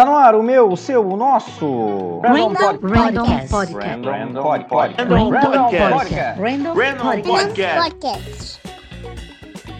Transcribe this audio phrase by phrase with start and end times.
[0.00, 2.20] Tá no ar o meu, o seu, o nosso.
[2.20, 3.50] Random Random Podcast.
[3.50, 4.08] Podcast.
[4.08, 5.02] Random Podcast.
[5.02, 5.92] Random Podcast.
[5.92, 6.40] Podcast.
[6.40, 8.60] Random Podcast.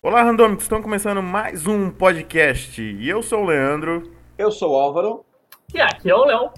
[0.02, 0.64] Olá, Randômicos!
[0.64, 2.82] Estão começando mais um podcast.
[2.82, 4.12] E eu sou o Leandro.
[4.36, 5.24] Eu sou o Álvaro.
[5.72, 6.50] E aqui é o Léo.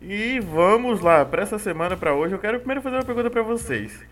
[0.00, 3.42] E vamos lá, para essa semana, para hoje, eu quero primeiro fazer uma pergunta para
[3.42, 4.02] vocês.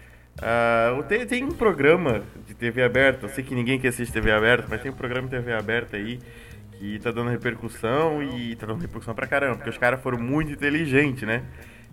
[0.43, 4.31] Ah, tem, tem um programa de TV aberta, eu sei que ninguém quer assistir TV
[4.31, 6.19] aberta, mas tem um programa de TV aberta aí
[6.85, 10.53] que tá dando repercussão e tá dando repercussão pra caramba, porque os caras foram muito
[10.53, 11.43] inteligentes, né?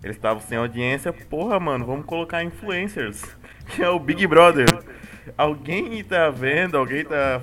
[0.04, 3.24] Eles estavam sem audiência, porra, mano, vamos colocar influencers,
[3.74, 4.66] que é o Big Brother.
[5.38, 7.40] Alguém tá vendo, alguém tá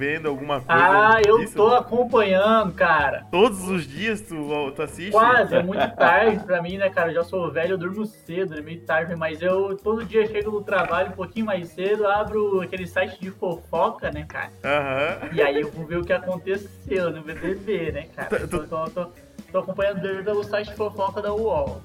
[0.00, 1.56] vendo alguma coisa Ah, eu disso?
[1.56, 3.26] tô acompanhando, cara.
[3.30, 5.12] Todos os dias tu, tu assiste?
[5.12, 7.10] Quase, é muito tarde pra mim, né, cara?
[7.10, 10.50] Eu já sou velho, eu durmo cedo, é meio tarde, mas eu todo dia chego
[10.50, 14.50] no trabalho um pouquinho mais cedo, abro aquele site de fofoca, né, cara?
[14.64, 15.28] Aham.
[15.34, 18.46] E aí eu vou ver o que aconteceu no BBB, né, cara?
[18.48, 19.06] Tu- Tô, tô, tô,
[19.52, 21.82] tô acompanhando pelo site de fofoca da UOL.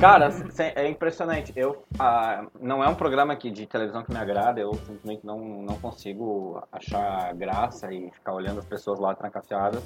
[0.00, 0.30] Cara,
[0.74, 1.52] é impressionante.
[1.56, 5.38] Eu, ah, não é um programa aqui de televisão que me agrada, eu simplesmente não,
[5.62, 9.82] não consigo achar graça e ficar olhando as pessoas lá trancafiadas.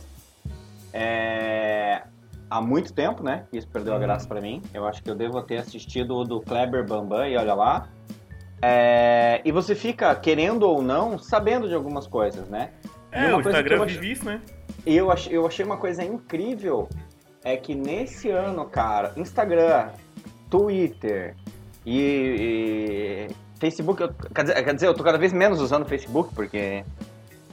[0.92, 2.02] É,
[2.50, 3.46] há muito tempo, né?
[3.50, 4.62] que Isso perdeu a graça pra mim.
[4.74, 7.88] Eu acho que eu devo ter assistido o do Kleber Bambam e olha lá.
[8.60, 12.70] É, e você fica, querendo ou não, sabendo de algumas coisas, né?
[13.10, 14.40] É, uma o Instagram eu ach- vive isso, né?
[14.86, 16.88] Eu eu achei uma coisa incrível
[17.44, 19.88] é que nesse ano, cara, Instagram,
[20.50, 21.34] Twitter
[21.84, 25.88] e, e Facebook, eu- quer, dizer, quer dizer, eu tô cada vez menos usando o
[25.88, 26.84] Facebook porque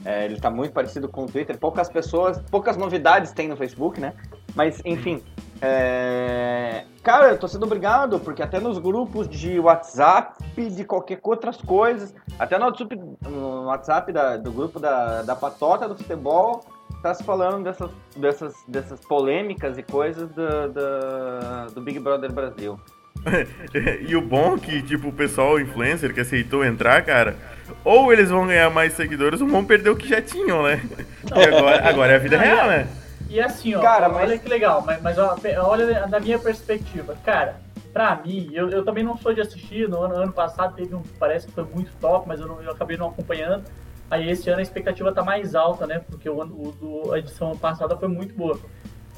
[0.04, 1.58] é, ele tá muito parecido com o Twitter.
[1.58, 4.14] Poucas pessoas, poucas novidades tem no Facebook, né?
[4.54, 5.22] Mas enfim,
[5.62, 11.56] é, cara, eu tô sendo obrigado porque até nos grupos de WhatsApp, de qualquer outras
[11.58, 12.96] coisas, até no WhatsApp,
[13.28, 16.64] no WhatsApp da- do grupo da, da patota do futebol
[17.02, 22.78] tá se falando dessas, dessas, dessas polêmicas e coisas do, do, do Big Brother Brasil.
[24.08, 27.36] e o bom é que, tipo, o pessoal influencer que aceitou entrar, cara,
[27.84, 30.80] ou eles vão ganhar mais seguidores ou vão perder o que já tinham, né?
[31.36, 32.88] E agora, agora é a vida real, né?
[33.28, 37.14] E assim, ó, Cara, olha mas- que legal, mas, mas ó, olha da minha perspectiva.
[37.24, 37.60] Cara,
[37.92, 41.02] pra mim, eu, eu também não sou de assistir, no ano, ano passado teve um,
[41.18, 43.64] parece que foi muito top, mas eu, não- eu acabei não acompanhando.
[44.10, 46.00] Aí esse ano a expectativa tá mais alta, né?
[46.10, 46.36] Porque o,
[46.82, 48.58] o a edição passada foi muito boa.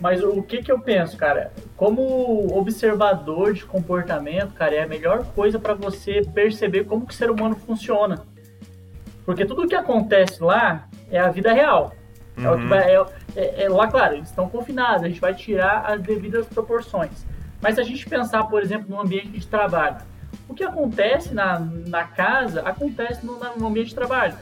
[0.00, 1.52] Mas o que que eu penso, cara?
[1.76, 7.16] Como observador de comportamento, cara, é a melhor coisa pra você perceber como que o
[7.16, 8.22] ser humano funciona.
[9.24, 11.92] Porque tudo que acontece lá é a vida real.
[12.36, 12.68] É o que Uhum.
[12.68, 13.04] vai, é,
[13.36, 17.24] é- é lá, claro, eles estão confinados, a gente vai tirar as devidas proporções.
[17.60, 19.98] Mas se a gente pensar, por exemplo, no ambiente de trabalho,
[20.48, 24.34] o que acontece na, na casa acontece no, no ambiente de trabalho.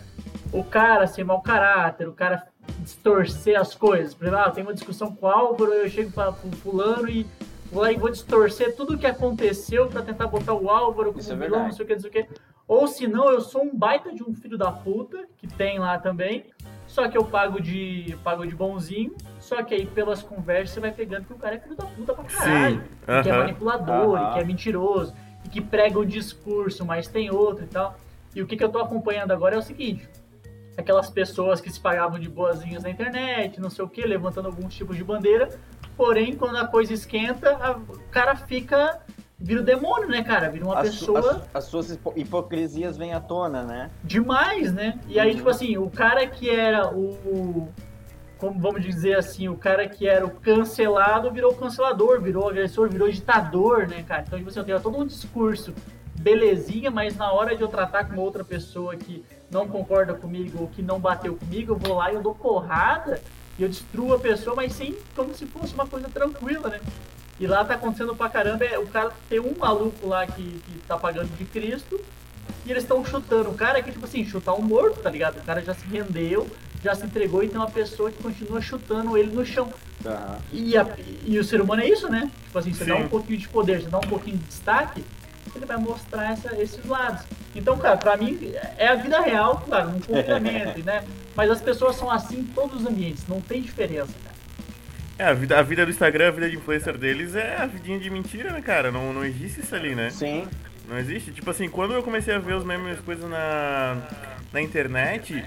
[0.52, 2.48] O cara ser mau caráter, o cara
[2.80, 4.14] distorcer as coisas.
[4.14, 7.26] Por exemplo, ah, tenho uma discussão com o Álvaro, eu chego para o fulano e
[7.70, 11.20] vou lá e vou distorcer tudo o que aconteceu para tentar botar o Álvaro como
[11.20, 11.68] Isso é vilão, verdade.
[11.68, 12.28] não sei o que, não sei o que.
[12.66, 15.98] Ou se não, eu sou um baita de um filho da puta, que tem lá
[15.98, 16.44] também,
[16.86, 20.92] só que eu pago de, pago de bonzinho, só que aí pelas conversas você vai
[20.92, 22.84] pegando que o cara é filho da puta pra caralho.
[23.22, 25.14] Que é manipulador, e que é mentiroso,
[25.50, 27.96] que prega um discurso, mas tem outro e tal.
[28.34, 30.08] E o que, que eu tô acompanhando agora é o seguinte.
[30.76, 34.74] Aquelas pessoas que se pagavam de boazinhas na internet, não sei o que, levantando alguns
[34.74, 35.48] tipos de bandeira.
[35.96, 39.00] Porém, quando a coisa esquenta, a- o cara fica.
[39.42, 40.50] Vira o demônio, né, cara?
[40.50, 43.90] Vira uma As, pessoa as- as suas hipo- hipocrisias vêm à tona, né?
[44.04, 44.98] demais, né?
[45.08, 47.68] E aí, tipo assim, o cara que era o.
[48.38, 53.10] Como vamos dizer assim, o cara que era o cancelado virou cancelador, virou agressor, virou
[53.10, 54.24] ditador, né, cara?
[54.26, 55.74] Então, tipo assim, eu tenho todo um discurso
[56.18, 60.68] belezinha, mas na hora de eu tratar com outra pessoa que não concorda comigo ou
[60.68, 63.20] que não bateu comigo, eu vou lá e eu dou porrada
[63.58, 66.80] e eu destruo a pessoa, mas sem como se fosse uma coisa tranquila, né?
[67.38, 70.78] E lá tá acontecendo pra caramba, é o cara tem um maluco lá que, que
[70.86, 72.00] tá pagando de Cristo
[72.64, 75.38] e eles estão chutando o cara que, tipo assim, chutar um morto, tá ligado?
[75.38, 76.46] O cara já se rendeu,
[76.82, 79.72] já se entregou e tem uma pessoa que continua chutando ele no chão.
[80.04, 80.38] Aham.
[80.52, 80.86] E, a-
[81.24, 82.30] e o ser humano é isso, né?
[82.46, 83.02] Tipo assim, você dá Sim.
[83.04, 85.04] um pouquinho de poder, você dá um pouquinho de destaque,
[85.56, 87.22] ele vai mostrar essa- esses lados.
[87.54, 91.04] Então, cara, pra mim é a vida real, claro, um confinamento, né?
[91.34, 94.36] Mas as pessoas são assim em todos os ambientes, não tem diferença, cara.
[95.18, 97.98] É, a vida, a vida do Instagram, a vida de influencer deles é a vidinha
[97.98, 98.90] de mentira, né, cara?
[98.90, 100.08] Não, não existe isso ali, né?
[100.10, 100.48] Sim.
[100.88, 101.30] Não existe.
[101.30, 103.98] Tipo assim, quando eu comecei a ver os memes coisas na,
[104.50, 105.44] na internet,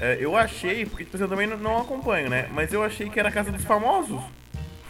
[0.00, 2.48] é, eu achei, porque tipo assim, eu também não, não acompanho, né?
[2.52, 4.20] Mas eu achei que era a casa dos famosos.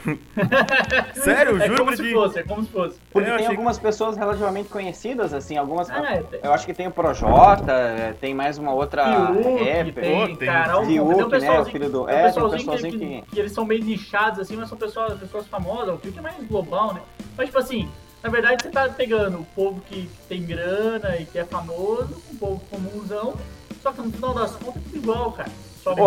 [1.14, 2.98] Sério, É juro como pra se fosse, é como se fosse.
[3.12, 5.90] Porque Eu tem achei- algumas pessoas relativamente conhecidas, assim, algumas.
[5.90, 9.64] Ah, é, tem- Eu acho que tem o Projota, é, tem mais uma outra Fiuk,
[9.64, 9.94] rapper.
[9.94, 12.50] tem, tem cara, Fiuk, tem um né, o pessoalzinho, filho do- tem é, tem um
[12.50, 15.94] pessoalzinho que, que- que- que eles são meio nichados, assim, mas são pessoas, pessoas famosas,
[15.94, 17.00] o Fiuk é mais global, né?
[17.36, 17.88] Mas, tipo assim,
[18.22, 22.34] na verdade você tá pegando o povo que tem grana e que é famoso, com
[22.34, 23.34] o povo comunzão,
[23.82, 25.50] só que no final das contas é tudo igual, cara.
[25.82, 26.00] Só que...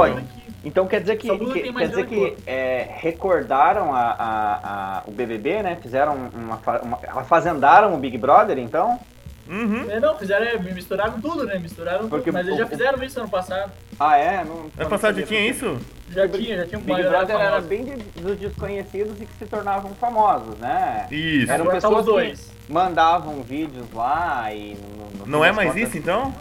[0.66, 5.62] Então quer dizer que, que- quer dizer que é, recordaram a, a- a- o BBB,
[5.62, 5.78] né?
[5.82, 8.98] Fizeram uma, uma afazendaram o Big Brother, então?
[9.46, 9.92] Uhum.
[9.92, 11.60] É, não, fizeram, é, misturaram tudo, né?
[11.60, 13.74] Misturaram Porque tudo, mas eles já fizeram isso ano passado.
[14.00, 14.42] Ah, é?
[14.46, 15.78] Não, Ano passado já tinha isso?
[16.10, 19.46] Já tinha, já tinha um Big Brother era bem de- dos desconhecidos e que se
[19.46, 21.08] tornavam famosos, né?
[21.12, 21.52] Isso.
[21.52, 22.52] Eram tá pessoas os dois.
[22.66, 24.78] que mandavam vídeos lá e...
[24.98, 26.34] no- no Não é mais contas- isso, então?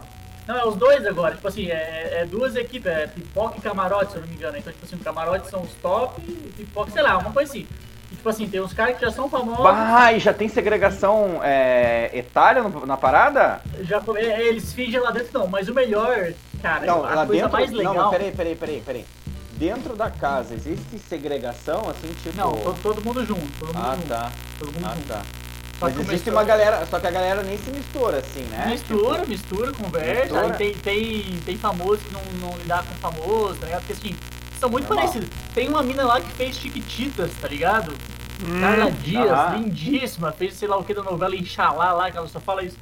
[0.47, 1.35] Não, é os dois agora.
[1.35, 4.57] Tipo assim, é, é duas equipes, é pipoca e camarote, se eu não me engano.
[4.57, 7.67] Então, tipo assim, o camarote são os top e pipoca, sei lá, uma coisa assim.
[8.11, 11.39] E, tipo assim, tem uns caras que já são famosos, Bah, e já tem segregação
[11.43, 13.61] é, etária no- na parada?
[13.81, 15.47] já é, eles fingem lá dentro, não.
[15.47, 16.31] Mas o melhor,
[16.61, 17.51] cara, Não, a lá coisa dentro.
[17.51, 17.93] mais legal.
[17.95, 19.05] Não, peraí, peraí, peraí, peraí.
[19.53, 22.35] Dentro da casa existe segregação, assim, tipo.
[22.35, 24.07] Não, todo, todo mundo junto, todo mundo Ah, junto.
[24.07, 24.31] tá.
[24.59, 25.07] Todo mundo Ah, junto.
[25.07, 25.21] tá.
[25.79, 26.85] Só Mas existe uma galera.
[26.85, 28.67] Só que a galera nem se mistura, assim, né?
[28.67, 30.33] Mistura, mistura, conversa.
[30.33, 30.53] Mistura.
[30.55, 33.83] Tem, tem, tem famoso que não, não lidar com famoso, tá ligado?
[33.85, 34.15] Porque assim,
[34.59, 35.07] são muito Normal.
[35.07, 35.29] parecidos.
[35.53, 37.93] Tem uma mina lá que fez Chiquititas, tá ligado?
[38.41, 42.27] Hum, Carla Dias, lindíssima, fez sei lá o que da novela Inxalá lá, que ela
[42.27, 42.77] só fala isso.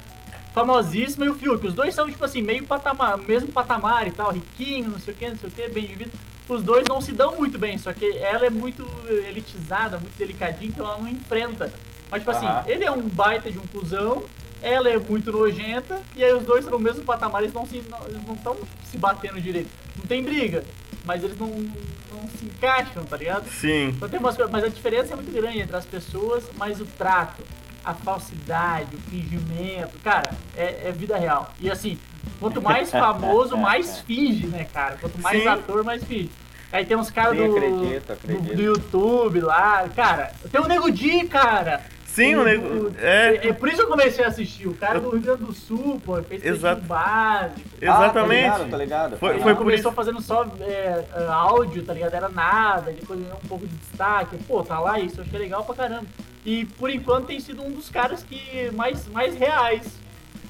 [0.54, 4.30] Famosíssima e o Fiuk, os dois são, tipo assim, meio patamar, mesmo patamar e tal,
[4.32, 6.10] riquinho, não sei o que, não sei o que, bem de vida.
[6.48, 8.86] Os dois não se dão muito bem, só que ela é muito
[9.26, 11.72] elitizada, muito delicadinha, então ela não enfrenta.
[12.12, 14.22] Mas, tipo assim, ele é um baita de um cuzão,
[14.60, 17.82] ela é muito nojenta, e aí os dois estão no mesmo patamar, eles não se
[17.88, 18.54] não, eles não estão
[18.84, 19.70] se batendo direito.
[19.96, 20.62] Não tem briga,
[21.06, 23.48] mas eles não, não se encaixam, tá ligado?
[23.48, 23.88] Sim.
[23.88, 27.42] Então tem umas mas a diferença é muito grande entre as pessoas, mas o trato,
[27.82, 31.50] a falsidade, o fingimento, cara, é, é vida real.
[31.58, 31.98] E assim,
[32.38, 34.98] quanto mais famoso, mais finge, né, cara?
[34.98, 35.48] Quanto mais Sim.
[35.48, 36.30] ator, mais finge.
[36.72, 40.32] Aí tem uns caras do, acredito, do, do YouTube lá, cara.
[40.50, 41.82] Tem o Nego Di, cara.
[42.14, 42.66] Sim, o nego.
[42.88, 44.68] o- É, é por isso que eu comecei a assistir.
[44.68, 46.82] O cara do Rio Grande do Sul, pô, fez Exato.
[46.82, 47.60] Básico.
[47.80, 48.46] exatamente.
[48.46, 49.16] Ah, tá ligado, tá ligado.
[49.18, 52.14] Foi- Ele foi por começou isso- fazendo só é, é, áudio, tá ligado?
[52.14, 54.36] Era nada, depois ganhou um pouco de destaque.
[54.46, 56.06] Pô, tá lá isso, eu achei legal pra caramba.
[56.44, 60.00] E por enquanto tem sido um dos caras que mais, mais reais.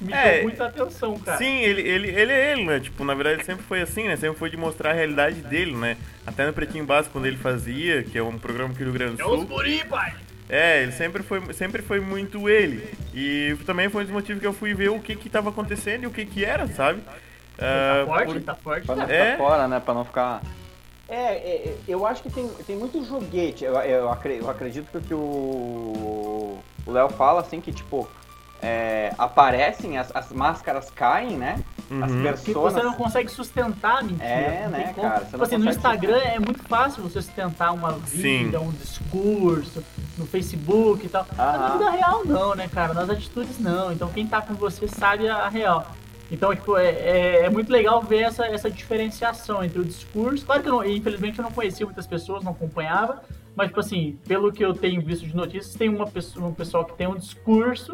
[0.01, 1.37] Me É, chamou muita atenção, cara.
[1.37, 2.79] Sim, ele, ele, ele é ele, né?
[2.81, 4.17] Tipo, na verdade ele sempre foi assim, né?
[4.17, 5.95] Sempre foi de mostrar a realidade dele, né?
[6.27, 9.21] Até no Pretinho Básico, quando ele fazia, que é um programa aqui no Rio Grande
[9.21, 9.45] É do os Sul.
[9.47, 10.13] guri, pai!
[10.49, 12.93] É, ele sempre foi, sempre foi muito ele.
[13.13, 16.03] E também foi um dos motivos que eu fui ver o que que tava acontecendo
[16.03, 17.01] e o que que era, sabe?
[17.57, 19.37] Ah, tá forte, por- tá forte, Pra não ficar É?
[19.37, 19.79] fora, né?
[19.79, 20.41] Pra não ficar.
[21.07, 23.63] É, é, é, eu acho que tem, tem muito joguete.
[23.63, 28.07] Eu, eu, eu acredito que o que o Léo fala, assim, que tipo.
[28.61, 31.59] é, aparecem, as, as máscaras caem, né?
[32.01, 32.23] As Uhum.
[32.23, 32.73] Porque pessoas.
[32.73, 34.23] você não consegue sustentar a mentira.
[34.25, 35.07] É, né, como.
[35.07, 36.35] cara, você Tipo não assim, no Instagram sustentar.
[36.35, 38.17] é muito fácil você sustentar uma Sim.
[38.45, 39.83] vida, um discurso,
[40.17, 41.25] no Facebook e tal.
[41.35, 42.93] Mas na vida real não, né, cara?
[42.93, 43.91] Nas atitudes não.
[43.91, 45.85] Então quem tá com você sabe a a real.
[46.31, 50.43] Então, tipo, é, é, é muito legal ver essa, essa diferenciação entre o discurso.
[50.45, 53.21] Claro que eu não, infelizmente eu não conhecia muitas pessoas, não acompanhava.
[53.55, 56.85] Mas, tipo assim, pelo que eu tenho visto de notícias, tem uma pessoa, um pessoal
[56.85, 57.93] que tem um discurso,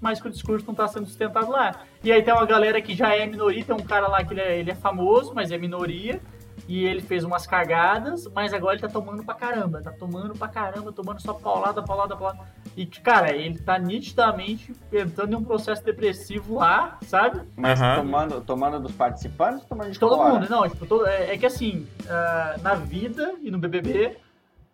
[0.00, 1.82] mas que o discurso não está sendo sustentado lá.
[2.02, 4.40] E aí tem uma galera que já é minoria, tem um cara lá que ele
[4.40, 6.20] é, ele é famoso, mas é minoria,
[6.68, 10.46] e ele fez umas cagadas, mas agora ele tá tomando pra caramba, tá tomando pra
[10.48, 12.38] caramba, tomando só paulada, paulada, paulada.
[12.76, 17.40] E, cara, ele tá nitidamente entrando em um processo depressivo lá, sabe?
[17.56, 17.96] Mas Aham.
[17.96, 20.34] tomando, tomando dos participantes ou tomando de Todo fora?
[20.34, 24.16] mundo, não, tipo, todo- é, é que assim, ah, na vida e no BBB,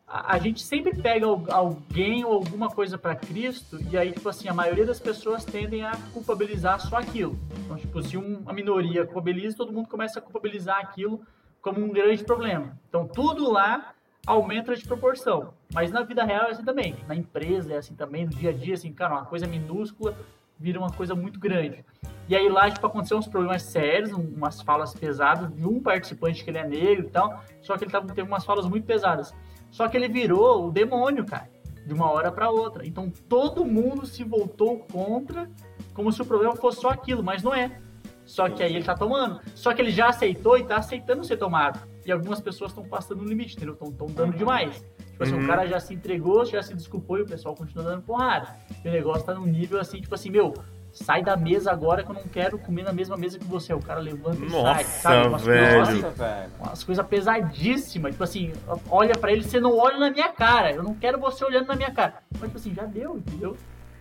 [0.07, 4.49] a, gente sempre pega al- alguém ou alguma coisa pra Cristo, e aí, tipo assim,
[4.49, 7.37] a maioria das pessoas tendem a culpabilizar só aquilo.
[7.65, 11.21] Então, tipo, se um- uma minoria culpabiliza, todo mundo começa a culpabilizar aquilo
[11.61, 12.79] como um grande problema.
[12.89, 13.93] Então, tudo lá
[14.25, 15.53] aumenta de proporção.
[15.75, 16.95] Mas na vida real é assim também.
[17.09, 20.17] Na empresa é assim também, no dia a dia, assim, cara, uma coisa minúscula
[20.59, 21.85] vira uma coisa muito grande.
[22.29, 26.43] E aí lá, tipo, aconteceu uns problemas sérios, um- umas falas pesadas de um participante
[26.43, 29.35] que ele é negro e tal, só que ele tava, teve umas falas muito pesadas.
[29.71, 31.49] Só que ele virou o demônio, cara,
[31.87, 32.87] de uma hora para outra.
[32.87, 35.51] Então todo mundo se voltou contra,
[35.95, 37.79] como se o problema fosse só aquilo, mas não é.
[38.25, 39.41] Só que aí ele tá tomando.
[39.55, 41.81] Só que ele já aceitou e tá aceitando ser tomado.
[42.05, 43.75] E algumas pessoas estão passando no limite, entendeu?
[43.75, 44.85] Estão dando demais.
[45.11, 45.45] Tipo assim, Uhum.
[45.45, 48.49] o cara já se entregou, já se desculpou e o pessoal continua dando porrada.
[48.85, 50.53] E o negócio tá num nível assim, tipo assim, meu,
[50.97, 53.73] sai da mesa agora que eu não quero comer na mesma mesa que você.
[53.73, 55.29] O cara levanta e Nossa, sai, sabe?
[55.29, 55.77] Umas velho.
[55.77, 56.51] coisas, Nossa, velho.
[56.59, 58.13] umas coisas pesadíssimas.
[58.13, 58.53] Tipo assim,
[58.91, 60.73] olha pra ele, você não olha na minha cara.
[60.73, 62.15] Eu não quero você olhando na minha cara.
[62.33, 63.57] Mas, tipo assim, já deu, entendeu?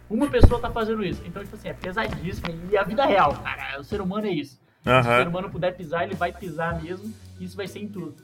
[0.09, 1.21] Uma pessoa tá fazendo isso.
[1.25, 2.47] Então, tipo assim, é pesadíssimo.
[2.71, 3.79] E a vida real, cara.
[3.79, 4.59] O ser humano é isso.
[4.83, 7.11] Se o ser humano puder pisar, ele vai pisar mesmo.
[7.39, 8.15] E isso vai ser em tudo.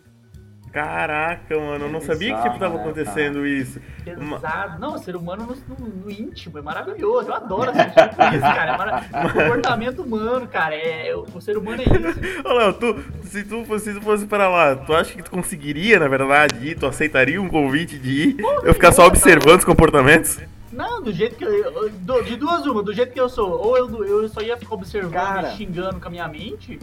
[0.72, 3.80] Caraca, mano, eu não É sabia que tipo, tava né, acontecendo isso.
[4.06, 4.80] Pesado.
[4.80, 7.28] Não, o ser humano no, no- no íntimo é maravilhoso.
[7.28, 8.74] Eu adoro assistir isso, cara.
[8.74, 10.74] É mara- O comportamento humano, cara.
[10.76, 12.20] É, o, o ser humano é isso.
[12.48, 15.30] Ô, Léo, tu, se tu fosse, se tu fosse pra lá, tu acha que tu
[15.30, 16.78] conseguiria, na verdade, ir?
[16.80, 18.36] Tu aceitaria um convite de ir?
[18.64, 20.40] Eu ficar só observando os comportamentos?
[20.72, 21.90] Não, do jeito que eu.
[22.24, 23.50] de duas uma, do jeito que eu sou.
[23.60, 25.50] Ou eu, eu só ia ficar observando Cara.
[25.52, 26.80] e xingando com a minha mente.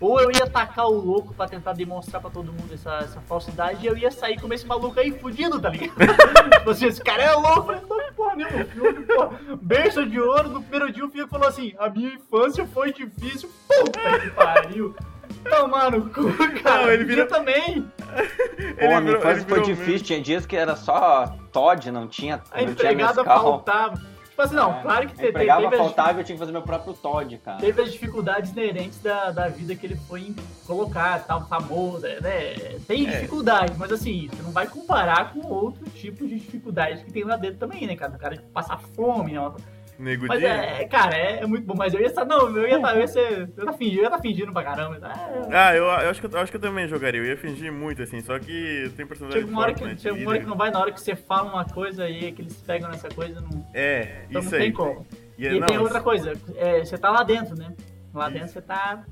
[0.00, 3.84] Ou eu ia atacar o louco pra tentar demonstrar pra todo mundo essa, essa falsidade
[3.84, 5.92] e eu ia sair como esse maluco aí fudido, tá ligado?
[6.58, 7.72] tipo assim, esse cara é louco.
[7.72, 9.40] Eu falei, não, porra nenhuma, filme, porra.
[9.60, 13.50] Berço de ouro, no primeiro dia o filho falou assim, a minha infância foi difícil.
[13.66, 14.94] Puta que pariu.
[15.48, 16.82] Tomar no cu, cara.
[16.86, 17.82] Não, ele vira- também.
[18.78, 20.06] Pô, a minha infância ele foi difícil.
[20.06, 22.36] Tinha dias que era só Todd, não tinha.
[22.50, 23.42] A não tinha empregada Nescau.
[23.42, 24.00] faltava.
[24.38, 26.94] Tipo assim, não, É, claro que teve, as, faltava eu tinha que fazer meu próprio
[26.94, 27.58] Todd, cara.
[27.58, 30.32] teve as dificuldades inerentes da, da vida que ele foi
[30.64, 32.20] colocar, tal, famoso, né?
[32.86, 33.10] Tem É.
[33.16, 37.36] dificuldades, mas assim, você não vai comparar com outro tipo de dificuldades que tem lá
[37.36, 38.12] dentro também, né, cara?
[38.12, 39.40] O cara passar fome, né?
[39.98, 41.74] Nego Mas é, cara, é, é muito bom.
[41.76, 44.02] Mas eu ia estar, não, eu ia estar, eu ia ser, eu ia fingindo, eu
[44.02, 44.96] ia estar fingindo pra caramba.
[44.96, 47.20] É, Ah, eu, eu acho que, eu- acho que eu também jogaria.
[47.20, 49.96] Eu ia fingir muito, assim, só que tem personalidade chega uma hora forte, que, né?
[49.98, 52.42] chega uma hora que não vai, na hora que você fala uma coisa aí, que
[52.42, 54.64] eles pegam nessa coisa, não, É, então isso não aí.
[54.64, 55.06] tem como.
[55.36, 57.74] E, E não, tem outra coisa, é, você tá lá dentro, né?
[58.14, 59.04] Lá dentro você tá.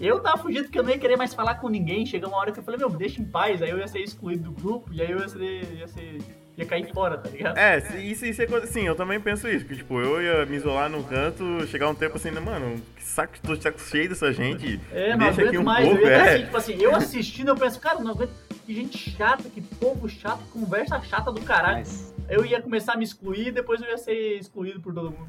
[0.00, 2.04] Eu tava fugindo porque eu não ia querer mais falar com ninguém.
[2.04, 3.62] Chegou uma hora que eu falei, meu, me deixa em paz.
[3.62, 5.72] Aí eu ia ser excluído do grupo e aí eu ia ser.
[5.74, 6.18] ia, ser,
[6.56, 7.56] ia cair fora, tá ligado?
[7.58, 8.66] É, se- isso, isso é coisa.
[8.66, 9.64] Sim, eu também penso isso.
[9.64, 13.02] Que, tipo, eu ia me isolar num canto, chegar um tempo assim, né, mano, que
[13.04, 14.80] saco, tô de saco cheio dessa gente.
[14.92, 15.86] É, não deixa aguento aqui um mais.
[15.86, 16.34] pouco, eu ia é.
[16.34, 18.30] assim, tipo assim, eu assistindo, eu penso, cara, não aguento.
[18.64, 21.76] Que gente chata, que povo chato, conversa chata do caralho.
[21.78, 25.10] Mas Eu ia começar a me excluir e depois eu ia ser excluído por todo
[25.12, 25.28] mundo.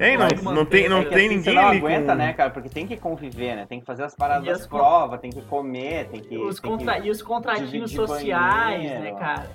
[0.00, 2.18] Hein, não- não tem- não é que tem assim, ninguém Você não ali aguenta, com-
[2.18, 2.50] né, cara?
[2.50, 3.66] Porque tem que conviver, né?
[3.68, 6.36] Tem que fazer as paradas as das provas, tem que comer, tem que.
[6.38, 7.00] os tem contra...
[7.00, 7.06] que...
[7.08, 9.00] E os contratinhos sociais, banheiro.
[9.00, 9.50] né, cara?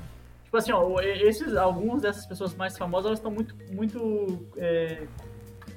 [0.55, 5.03] Tipo assim, ó, esses, alguns dessas pessoas mais famosas, elas estão muito, muito é,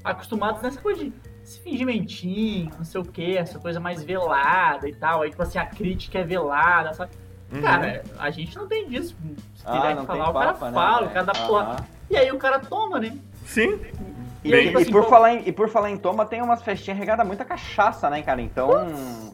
[0.04, 4.94] acostumadas nessa coisa de se fingimentinho, não sei o que, essa coisa mais velada e
[4.94, 5.22] tal.
[5.22, 7.10] Aí, tipo assim, a crítica é velada, sabe?
[7.52, 7.60] Uhum.
[7.60, 9.16] Cara, a gente não tem disso.
[9.56, 11.12] Se Ah, tiver que falar, o cara papo, né, fala, o velho?
[11.14, 11.48] cara dá Aham.
[11.48, 11.76] porra.
[12.10, 13.18] E aí o cara toma, né?
[13.46, 13.80] Sim.
[14.48, 16.40] E, Bem- e tipo assim, por pô- falar em, e por falar em toma, tem
[16.40, 18.40] umas festinhas regadas muita cachaça, né, cara?
[18.40, 18.70] Então.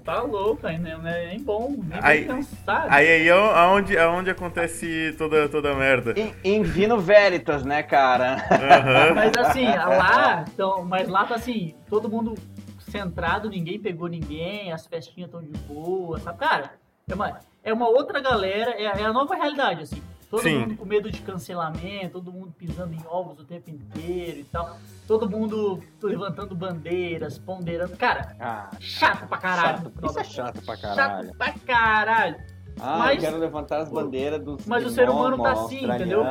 [0.04, 0.98] Tá louco, aí, né?
[1.04, 2.86] É nem bom, nem Aí- bem pensado.
[2.90, 6.14] Aí aí é aonde, aonde acontece toda, toda a merda.
[6.18, 8.44] Em, em Vino Veritas, né, cara?
[8.50, 9.14] Aham.
[9.14, 12.34] Mas assim, lá, então, mas lá tá assim, todo mundo
[12.78, 16.38] centrado, ninguém pegou ninguém, as festinhas estão de boa, sabe?
[16.38, 16.72] Cara,
[17.08, 20.02] é uma, é uma outra galera, é, é a nova realidade, assim.
[20.30, 20.58] Todo Sim.
[20.58, 24.76] mundo com medo de cancelamento, todo mundo pisando em ovos o tempo inteiro e tal.
[25.06, 27.96] Todo mundo levantando bandeiras, ponderando.
[27.96, 29.78] Cara, Ah, chato pra caralho.
[29.78, 31.26] Chato, isso é chato pra caralho.
[31.28, 32.36] Chato pra caralho.
[32.80, 34.66] ah Mas- eu quero levantar as bandeiras dos.
[34.66, 36.24] mas o ser humano tá assim, entendeu?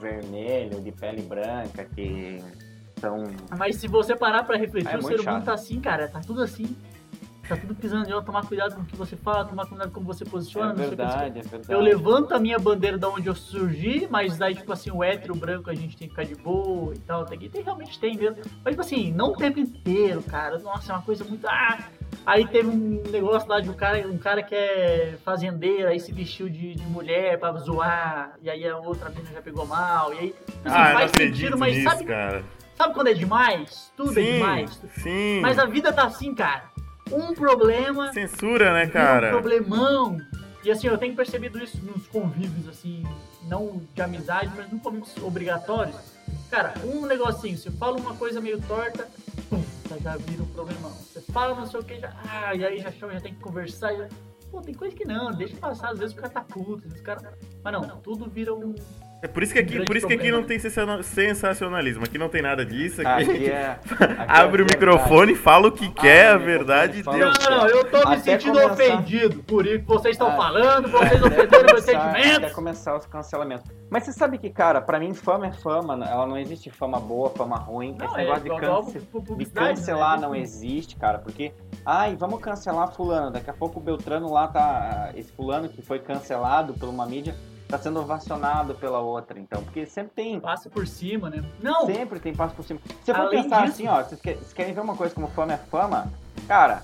[0.00, 2.42] vermelho, de pele branca, que
[2.98, 3.24] são.
[3.56, 5.44] Mas se você parar pra refletir, É o ser humano chato.
[5.44, 6.08] tá assim, cara.
[6.08, 6.76] Tá tudo assim.
[7.52, 10.00] Tá tudo pisando de ó, tomar cuidado com o que você fala, tomar cuidado com
[10.00, 10.72] como você posiciona.
[10.72, 11.70] É verdade, é verdade.
[11.70, 15.34] Eu levanto a minha bandeira da onde eu surgi, mas aí, tipo assim, o hétero
[15.34, 17.26] branco a gente tem que ficar de boa e tal.
[17.26, 18.42] Tem, tem, realmente tem mesmo.
[18.64, 20.58] Mas, tipo assim, não o tempo inteiro, cara.
[20.60, 21.46] Nossa, é uma coisa muito.
[21.46, 21.78] Ah!
[22.24, 26.10] Aí teve um negócio lá de um cara, um cara que é fazendeiro, aí se
[26.10, 30.18] vestiu de, de mulher pra zoar, e aí a outra menina já pegou mal, e
[30.18, 30.28] aí.
[30.28, 32.44] tipo assim, Ah, faz sentido, mas nisso, sabe, cara.
[32.76, 33.92] sabe quando é demais?
[33.96, 34.82] Tudo é sim, demais.
[35.02, 35.40] sim.
[35.42, 36.64] Mas a vida tá assim, cara.
[37.12, 39.28] Um problema Censura, né, cara?
[39.28, 40.18] um problemão.
[40.64, 43.02] E assim, eu tenho percebido isso nos convívios, assim,
[43.48, 45.96] não de amizade, mas nos convívios obrigatórios.
[46.50, 49.08] Cara, um negocinho, você fala uma coisa meio torta,
[49.50, 50.90] pum, já- já vira um problemão.
[50.90, 52.12] Você fala não sei o que, já.
[52.28, 53.94] Ah, e aí já chama, já tem que conversar.
[53.94, 54.06] Já...
[54.50, 57.00] Pô, tem coisa que não, deixa passar, às vezes o cara tá puto, às vezes
[57.00, 57.36] o cara.
[57.64, 58.74] Mas não, tudo vira um.
[59.22, 60.40] É por isso que aqui, grande por isso que aqui problema.
[60.42, 62.02] não tem sensa- sensacionalismo.
[62.04, 63.00] Aqui não tem nada disso.
[63.06, 63.66] Aqui, Aqui é.
[63.70, 64.86] aqui é abre o verdade.
[64.86, 67.34] microfone, fala o que quer, a o verdade microfone, deu.
[67.34, 67.50] fala.
[67.56, 70.36] Não, não, eu tô me Até sentindo começar- ofendido por isso que vocês estão Ah,
[70.36, 72.52] falando, vocês ofenderam meus começar- Até sentimentos.
[72.52, 73.70] começar os cancelamentos.
[73.88, 77.30] Mas você sabe que, cara, pra mim fama é fama, ela não existe fama boa,
[77.30, 77.94] fama ruim.
[77.96, 79.36] Não, Esse é negócio de, igual- igual cance...
[79.36, 80.26] de cancelar né?
[80.26, 81.52] não existe, cara, porque,
[81.86, 86.00] ai, vamos cancelar fulano, daqui a pouco o Beltrano lá tá, esse fulano que foi
[86.00, 87.34] cancelado por uma mídia,
[87.72, 89.62] tá sendo ovacionado pela outra, então.
[89.64, 90.38] Porque sempre tem.
[90.38, 91.42] Passa por cima, né?
[91.62, 91.86] Não!
[91.86, 92.78] Sempre tem passo por cima.
[92.86, 95.26] Se você for pensar disso- assim, ó, vocês que- vocês querem ver uma coisa como
[95.28, 96.12] fama é fama?
[96.46, 96.82] Cara,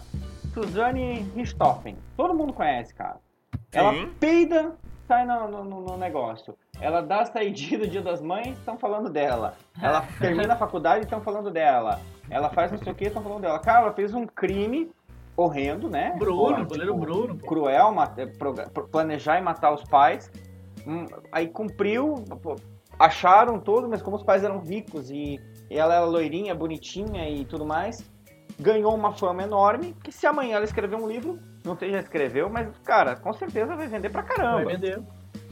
[0.54, 1.96] Suzane Richthofen.
[2.16, 3.16] Todo mundo conhece, cara.
[3.72, 4.10] Ela Sim.
[4.18, 4.72] peida,
[5.06, 6.56] sai no, no- no- negócio.
[6.80, 9.54] Ela dá a saidinha do dia das mães, estão falando dela.
[9.80, 12.00] Ela termina a faculdade, estão falando dela.
[12.30, 13.58] Ela faz não sei o que, estão falando dela.
[13.58, 14.90] Cara, ela fez um crime
[15.36, 16.14] horrendo, né?
[16.18, 17.36] Bruno, Porra, goleiro tipo, Bruno.
[17.36, 17.46] pô.
[17.46, 18.26] cruel, eh,
[18.90, 20.30] planejar e matar os pais.
[20.88, 22.14] Hum, Aí cumpriu,
[22.98, 25.38] acharam tudo, mas como os pais eram ricos e,
[25.70, 28.02] e ela era loirinha, bonitinha e tudo mais,
[28.58, 32.48] ganhou uma fama enorme, que se amanhã ela escrever um livro, não sei já escreveu,
[32.48, 34.70] mas, cara, com certeza vai vender pra Vai caramba.
[34.70, 35.00] vender.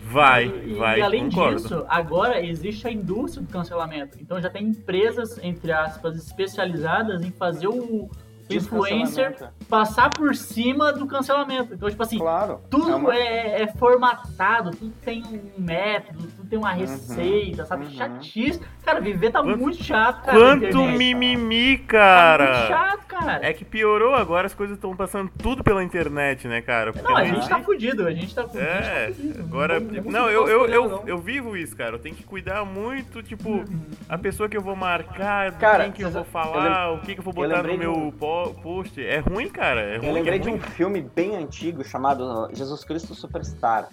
[0.09, 1.57] Vai, E, vai, e além concordo.
[1.63, 4.17] disso, agora existe a indústria do cancelamento.
[4.21, 8.09] Então já tem empresas, entre aspas, especializadas em fazer o
[8.51, 9.67] influencer Descancelamento.
[9.69, 11.75] passar por cima do cancelamento.
[11.75, 12.61] Então, tipo assim, Claro.
[12.71, 17.85] tudo É uma- é, é formatado, tudo tem um método, tudo tem uma receita, sabe?
[17.87, 17.91] uhum.
[17.93, 18.61] Chatice.
[18.85, 20.39] Cara, viver tá Quanto- muito chato, cara.
[20.39, 20.97] Quanto internet.
[20.99, 22.67] mimimi, Tá muito cara!
[22.69, 23.41] chato, cara.
[23.47, 26.93] É que piorou agora, as coisas estão passando tudo pela internet, né, cara?
[26.93, 28.63] Porque Não, a não gente tá fudido, a gente tá fudido.
[28.63, 29.41] É, tá fudido.
[29.41, 29.81] agora.
[29.81, 31.03] Não, Não, vamos eu, eu, eu, não.
[31.07, 31.97] eu vivo isso, cara.
[31.97, 33.87] Eu tenho que cuidar muito, tipo, Uhum.
[34.09, 37.15] a pessoa que eu vou marcar, Cara, quem que eu vou eu falar, o que
[37.15, 39.05] que eu vou eu botar no lembrei de meu um- po- post.
[39.05, 39.81] É ruim, cara.
[39.81, 40.07] É ruim.
[40.09, 43.89] Eu lembrei é de um filme bem antigo chamado Jesus Cristo Superstar.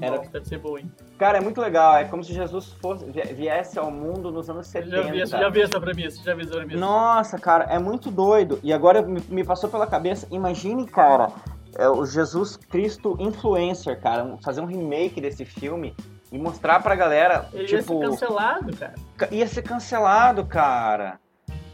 [0.00, 0.90] Era- Nossa, deve ser bom, hein?
[1.18, 1.96] Cara, é muito legal.
[1.96, 5.02] É como se Jesus fosse, vi- viesse ao mundo nos anos Eu 70.
[5.02, 6.78] já vi, essa- já vi essa premissa, já vi essa premissa.
[6.80, 8.58] Nossa, cara, é muito doido.
[8.62, 11.30] E agora me, me passou pela cabeça, imagine, cara,
[11.76, 15.94] é, o Jesus Cristo influencer, cara, fazer um remake desse filme
[16.30, 18.94] e mostrar pra galera, Ele ia ser tipo, cancelado, cara.
[19.16, 21.18] ca- ia ser cancelado, cara.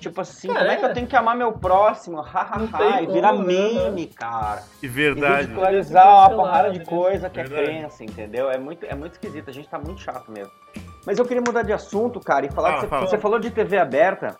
[0.09, 0.89] Tipo assim, Cara, como é que é.
[0.89, 2.21] eu tenho que amar meu próximo?
[2.21, 3.53] Ha, ha, Não ha, tem e virar como, né?
[3.55, 4.63] meme, cara.
[4.83, 5.43] E E verdade.
[5.43, 6.85] ridicularizar uma porrada de né?
[6.85, 7.65] coisa que é Verdade.
[7.67, 8.51] crença, entendeu?
[8.51, 10.53] É muito, é muito esquisito, a gente tá muito chato mesmo.
[11.07, 13.07] Mas eu queria mudar de assunto, cara, e falar Fala, que você, fala.
[13.09, 14.37] você falou de TV aberta.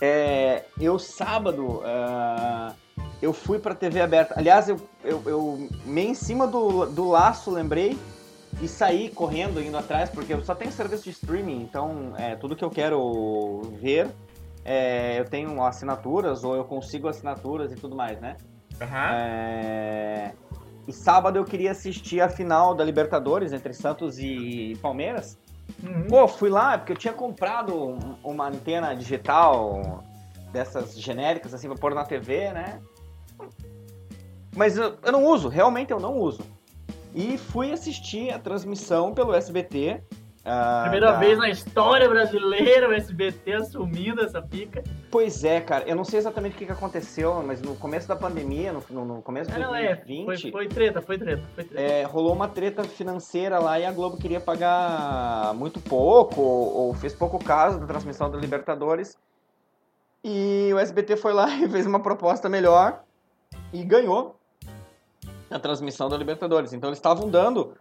[0.00, 2.72] É, eu, sábado, ah,
[3.20, 4.34] eu fui pra TV aberta.
[4.36, 7.96] Aliás, eu, eu, eu meio em cima do, do laço, lembrei,
[8.60, 12.54] e saí correndo, indo atrás, porque eu só tenho serviço de streaming, então é, tudo
[12.56, 14.08] que eu quero ver,
[14.64, 18.36] é, eu tenho assinaturas, ou eu consigo assinaturas e tudo mais, né?
[18.80, 19.08] Aham.
[19.14, 20.32] É,
[20.88, 25.38] E sábado eu queria assistir a final da Libertadores entre Santos e Palmeiras.
[25.82, 26.06] Uhum.
[26.08, 30.02] Pô, fui lá porque eu tinha comprado um- uma antena digital
[30.52, 32.80] dessas genéricas, assim, pra pôr na TV, né?
[34.56, 36.42] Mas eu, eu não uso, realmente eu não uso.
[37.14, 40.02] E fui assistir a transmissão pelo SBT.
[40.44, 44.82] Ah, Primeira vez na história brasileira o SBT assumindo essa pica.
[45.10, 48.16] Pois é, cara, eu não sei exatamente o que que aconteceu, mas no começo da
[48.16, 49.94] pandemia, no, no- começo de Ah, não, é.
[49.94, 50.24] 2020...
[50.24, 51.80] Foi, foi treta, foi treta, foi treta.
[51.80, 56.94] é, rolou uma treta financeira lá e a Globo queria pagar muito pouco, ou, ou
[56.94, 59.16] fez pouco caso da transmissão da Libertadores.
[60.24, 63.02] E o SBT foi lá e fez uma proposta melhor
[63.72, 64.36] e ganhou
[65.50, 66.72] a transmissão da Libertadores.
[66.72, 67.74] Então eles estavam dando.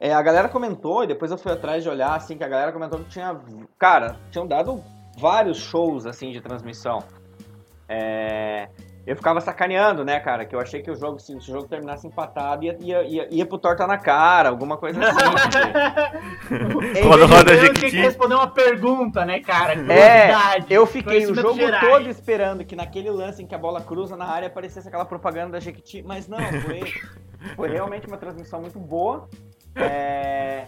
[0.00, 2.72] É, a galera comentou, e depois eu fui atrás de olhar, assim, que a galera
[2.72, 3.36] comentou que tinha.
[3.78, 4.82] Cara, tinham dado
[5.18, 7.00] vários shows assim de transmissão.
[7.88, 8.68] É,
[9.06, 10.44] eu ficava sacaneando, né, cara?
[10.44, 13.46] Que eu achei que o jogo, se o jogo terminasse empatado, ia, ia, ia, ia
[13.46, 15.18] pro torta na cara, alguma coisa assim.
[16.72, 19.72] porque- Roda, eu tinha que responder uma pergunta, né, cara?
[19.92, 20.30] É,
[20.68, 21.88] eu fiquei o jogo gerais.
[21.88, 25.52] todo esperando que naquele lance em que a bola cruza na área aparecesse aquela propaganda
[25.52, 26.82] da Jequiti, mas não, foi,
[27.56, 29.26] foi realmente uma transmissão muito boa.
[29.74, 30.66] É,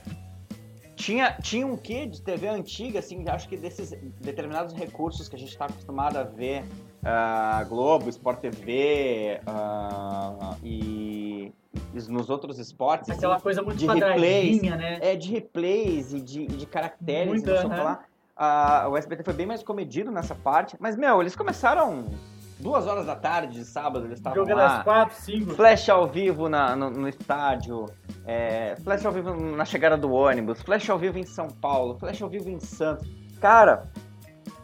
[1.00, 5.38] tinha, tinha um quê de TV antiga, assim, acho que desses determinados recursos que a
[5.38, 6.62] gente está acostumado a ver,
[7.02, 11.52] ah, Globo, Sport TV ah, e,
[11.94, 13.08] e nos outros esportes.
[13.08, 14.98] assim, Aquela coisa muito de quadradinha, né?
[15.00, 17.84] é, de replays e de, de caracteres Muito, e não sei o que aham.
[17.84, 18.04] lá.
[18.36, 20.76] Ah, o SBT foi bem mais comedido nessa parte.
[20.78, 22.06] Mas, meu, eles começaram
[22.60, 24.78] duas horas da tarde de sábado, eles estavam Jogando lá.
[24.78, 25.54] as quatro, cinco.
[25.54, 27.86] Flash ao vivo na- no, no estádio,
[28.26, 32.20] é, flash ao vivo na chegada do ônibus, flash ao vivo em São Paulo, flash
[32.22, 33.08] ao vivo em Santos.
[33.40, 33.90] Cara,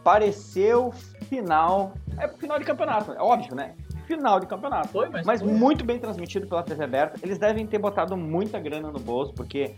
[0.03, 0.91] pareceu
[1.29, 1.93] final.
[2.17, 3.75] É final de campeonato, é óbvio, né?
[4.05, 4.87] Final de campeonato.
[4.89, 5.51] Foi, mas, Mas foi.
[5.51, 7.19] muito bem transmitido pela TV aberta.
[7.21, 9.75] Eles devem ter botado muita grana no bolso, porque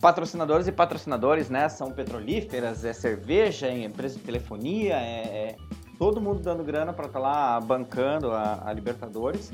[0.00, 1.68] patrocinadores e patrocinadores, né?
[1.68, 5.56] São petrolíferas, é cerveja, é empresa de telefonia, é, é
[6.02, 9.52] todo mundo dando grana pra estar lá bancando a, a Libertadores.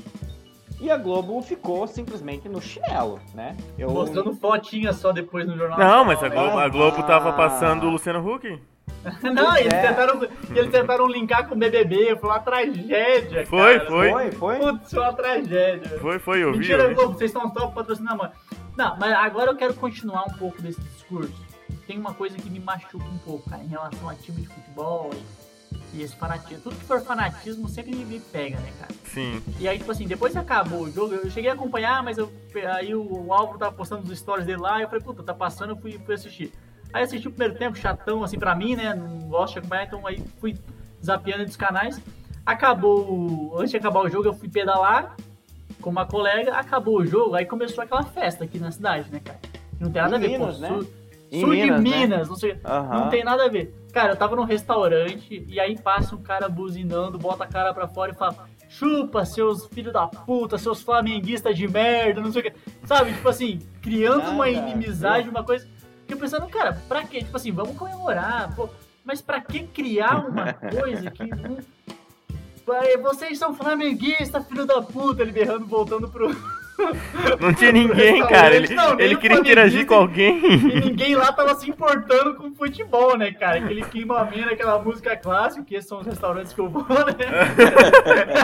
[0.81, 3.55] E a Globo ficou simplesmente no chinelo, né?
[3.77, 5.77] Eu, Mostrando fotinha só depois no jornal.
[5.77, 6.27] Não, mas a?
[6.27, 7.33] Globo, a Globo tava Ah.
[7.33, 8.59] passando o Luciano Huck.
[9.21, 9.89] Não, eles, é.
[9.89, 13.89] tentaram, eles tentaram linkar com o BBB, foi uma tragédia, Foi, cara.
[13.91, 14.09] foi.
[14.11, 14.57] Foi, foi.
[14.57, 15.99] Putz, foi uma tragédia.
[15.99, 16.59] Foi, foi, eu vi.
[16.59, 16.95] Mentira, vi.
[16.95, 18.31] Globo, vocês estão só patrocinando, mano.
[18.75, 21.47] Não, mas agora eu quero continuar um pouco desse discurso.
[21.85, 25.11] Tem uma coisa que me machuca um pouco, cara, em relação a time de futebol
[25.13, 25.38] e,
[25.93, 26.63] e esse fanatismo.
[26.63, 28.93] Tudo que for fanatismo sempre me, pega, né, cara?
[29.05, 29.41] Sim.
[29.59, 32.31] E aí, tipo assim, depois que acabou o jogo, eu cheguei a acompanhar, mas eu,
[32.75, 35.33] aí o, o Álvaro tava postando os stories dele lá, e eu falei, puta, tá
[35.33, 36.51] passando, eu fui, fui assistir.
[36.93, 38.93] Aí assisti o primeiro tempo, chatão, assim, pra mim, né?
[38.93, 40.57] Não gosto de acompanhar, então aí fui
[41.03, 41.99] zapeando dos canais.
[42.45, 45.15] Acabou, antes de acabar o jogo, eu fui pedalar
[45.81, 49.39] com uma colega, acabou o jogo, aí começou aquela festa aqui na cidade, né, cara?
[49.79, 50.67] Não tem nada Em a ver Minas, com né?
[50.67, 50.87] sul,
[51.39, 51.89] sul de Minas, né?
[51.89, 52.57] Minas, não sei.
[52.63, 53.73] Não tem nada a ver.
[53.93, 57.87] Cara, eu tava num restaurante e aí passa um cara buzinando, bota a cara pra
[57.87, 62.43] fora e fala: chupa, seus filhos da puta, seus flamenguistas de merda, não sei o
[62.45, 62.53] que.
[62.85, 63.13] Sabe?
[63.13, 65.67] Tipo assim, criando uma inimizade, uma coisa.
[66.07, 67.19] Que eu pensando, cara, pra quê?
[67.23, 68.69] Tipo assim, vamos comemorar, pô.
[69.03, 71.23] Mas pra que criar uma coisa que.
[71.25, 71.57] não-
[73.01, 76.29] Vocês são flamenguistas, filho da puta, ele berrando, voltando pro.
[77.39, 78.55] Não tinha ninguém, cara.
[78.55, 80.39] Ele, Não, ele queria interagir com alguém.
[80.45, 83.57] E ninguém lá tava se importando com futebol, né, cara?
[83.59, 87.15] Aquele clima ameno, aquela música clássica, que esses são os restaurantes que eu vou, né?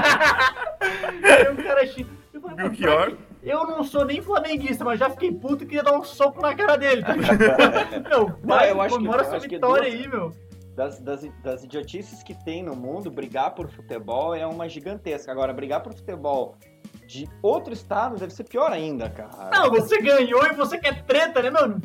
[1.24, 3.13] Aí o cara chi- eu falei, "Pô, Belchior.
[3.43, 6.56] Eu não sou nem flamenguista, mas já fiquei puto e queria dar um soco na
[6.56, 7.04] cara dele.
[7.04, 7.13] tá?
[8.10, 10.32] Meu, vai, eu acho que- comemora acho que vitória duas- aí, meu.
[10.76, 15.32] Das, das, das idiotices que tem no mundo, brigar por futebol é uma gigantesca.
[15.32, 16.58] Agora, brigar por futebol
[17.07, 19.49] de outro estado deve ser pior ainda, cara.
[19.51, 21.79] Não, você ganhou e você quer treta, né, meu?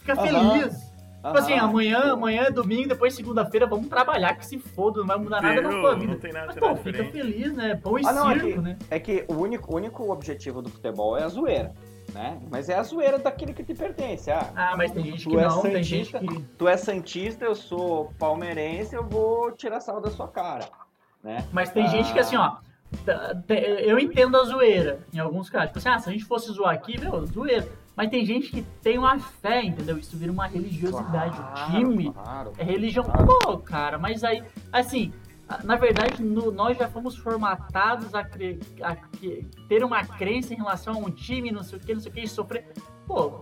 [0.00, 0.22] Fica Aham.
[0.60, 0.86] feliz.
[1.24, 5.18] Tipo assim, amanhã, amanhã é domingo, depois segunda-feira, vamos trabalhar, que se foda, não vai
[5.18, 6.16] mudar nada na sua não vida.
[6.16, 7.06] tem nada Mas, pô, diferente.
[7.08, 7.74] fica feliz, né?
[7.82, 8.78] Pão e Ah, não, é circo, que- né?
[8.88, 11.74] É que o único, o único objetivo do futebol é a zoeira,
[12.14, 12.38] né?
[12.48, 14.30] Mas é a zoeira daquele que te pertence.
[14.30, 16.32] Ah, Ah, mas tem gente que é não, tem gente santista?
[16.34, 16.42] que...
[16.56, 20.68] tu é santista, eu sou palmeirense, eu vou tirar sal da sua cara,
[21.24, 21.44] né?
[21.52, 21.88] Mas tem Ah.
[21.88, 22.58] gente que assim, ó.
[23.04, 25.68] Tá- Eu entendo a zoeira em alguns casos.
[25.68, 27.68] Tipo assim, ah, se a gente fosse zoar aqui, meu, zoeira.
[27.96, 29.96] Mas tem gente que tem uma fé, entendeu?
[29.96, 31.38] Isso vira uma religiosidade.
[31.40, 32.52] o time claro.
[32.58, 33.04] é religião.
[33.04, 33.26] Claro.
[33.26, 35.12] Pô, cara, mas aí, assim,
[35.64, 38.96] na verdade, no- nós já fomos formatados a, cre- a
[39.68, 42.14] ter uma crença em relação a um time, não sei o que, não sei o
[42.14, 42.70] que, e sofrer.
[43.06, 43.40] Pô,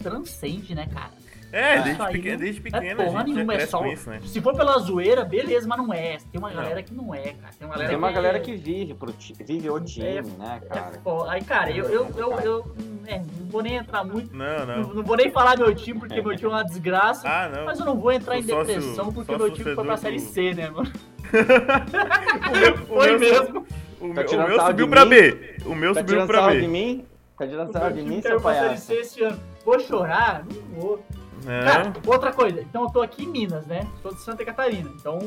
[0.00, 1.10] transcende, né, cara?
[1.52, 3.84] É, Isso desde, aí pequeno, desde É pequeno a porra nenhuma, é só.
[3.86, 4.20] isso, né?
[4.24, 6.16] Se for pela zoeira, beleza, mas não é.
[6.32, 6.56] Tem uma Não.
[6.56, 7.52] galera que não é, cara.
[7.58, 10.22] Tem uma galera Tem uma que- galera que vive, pro ti- vive o time, É,
[10.22, 10.92] né, É cara?
[11.04, 11.30] foda.
[11.30, 12.74] Aí, cara, eu, eu, eu, eu
[13.06, 14.34] é, não vou nem entrar muito.
[14.34, 14.94] Não, Não, não.
[14.94, 17.28] não vou nem falar meu time, porque meu time é uma desgraça.
[17.28, 17.66] Ah, não.
[17.66, 20.16] Mas eu não vou entrar em Sou sócio- depressão, porque meu time foi pra série
[20.16, 20.90] do- C, né, mano?
[22.88, 23.66] O Foi mesmo.
[24.00, 25.04] O Tá meu, o meu subiu pra?
[25.04, 25.54] B.
[25.64, 26.66] O meu Tá subiu tirando pra sarro de B.
[26.68, 27.04] mim?
[27.38, 28.86] Tá tirando O sarro meu de mim, seu palhaço?
[28.86, 29.38] C esse ano.
[29.64, 30.44] Vou chorar?
[30.44, 31.04] Não vou.
[31.44, 31.92] Não.
[32.12, 32.60] outra coisa.
[32.60, 33.86] Então eu tô aqui em Minas, né?
[34.02, 34.90] Tô de Santa Catarina.
[34.94, 35.18] Então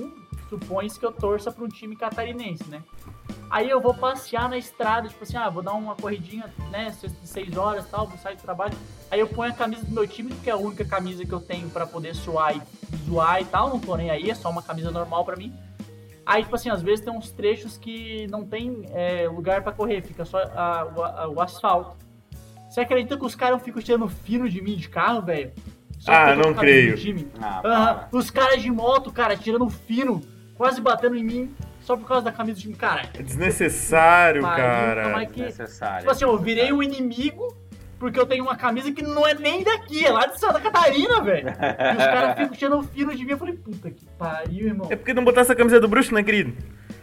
[0.50, 2.82] supõe-se que eu torça pra um time catarinense, né?
[3.50, 6.92] Aí eu vou passear na estrada, tipo assim, ah, vou dar uma corridinha, né?
[7.24, 8.74] Seis, horas tal, vou sair do trabalho.
[9.10, 11.40] Aí eu ponho a camisa do meu time, que é a única camisa que eu
[11.40, 12.62] tenho pra poder suar e
[13.08, 13.70] zoar e tal.
[13.70, 15.54] Não tô nem aí, é só uma camisa normal pra mim.
[16.26, 20.02] Aí, tipo assim, às vezes tem uns trechos que não tem é, lugar pra correr,
[20.02, 21.96] fica só a- o, a- o asfalto.
[22.70, 25.54] Você acredita que os caras ficam tirando fino de mim de carro, velho?
[26.06, 26.96] Só Ah, não creio.
[26.96, 27.28] time?
[27.42, 28.08] Ah, Aham, para.
[28.12, 30.22] Os caras de moto, cara, tirando fino,
[30.54, 32.76] quase batendo em mim, só por causa da camisa do time.
[32.76, 35.04] Cara, É desnecessário, pariu, cara.
[35.06, 36.00] como é que- Necessário.
[36.02, 37.56] tipo assim, eu virei um inimigo
[37.98, 41.22] porque eu tenho uma camisa que não é nem daqui, é lá de Santa Catarina,
[41.22, 41.48] velho.
[41.50, 43.32] E os caras ficam tirando fino de mim.
[43.32, 44.88] Eu falei, puta que pariu, irmão.
[44.92, 46.54] É porque não botar essa camisa do Brusque, né, querido?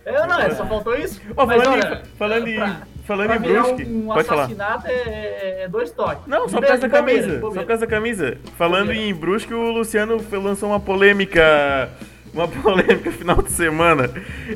[0.04, 1.20] É, não, é, só faltou isso.
[1.36, 4.28] Ó, Mas, falando, olha, em, falando, em, pra- falando pra em virar Brusque, um pode
[4.28, 4.42] falar.
[4.44, 6.26] assassinato é, é- é dois toques.
[6.26, 7.40] Não, só por causa da camisa.
[7.40, 8.38] Só por causa da camisa.
[8.56, 9.06] Falando Bobeira.
[9.08, 11.90] em Brusque, o Luciano lançou uma polêmica.
[12.32, 14.10] Uma polêmica final de semana.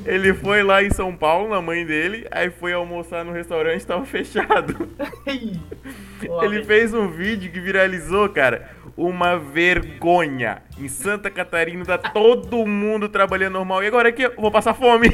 [0.06, 3.86] Ele foi lá em São Paulo, na mãe dele, aí foi almoçar no restaurante e
[3.86, 4.88] tava fechado.
[6.42, 8.70] Ele fez um vídeo que viralizou, cara.
[8.96, 10.62] Uma vergonha.
[10.80, 13.82] Em Santa Catarina tá todo mundo trabalhando normal.
[13.84, 15.08] E agora aqui eu vou passar fome.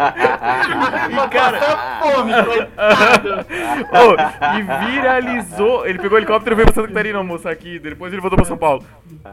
[0.00, 1.60] Vai cara-
[2.00, 3.46] fome, coitado.
[3.90, 5.86] Ô, e viralizou.
[5.86, 7.78] Ele pegou o helicóptero e veio pra Santa Catarina almoçar aqui.
[7.78, 8.84] Depois ele voltou pra São Paulo.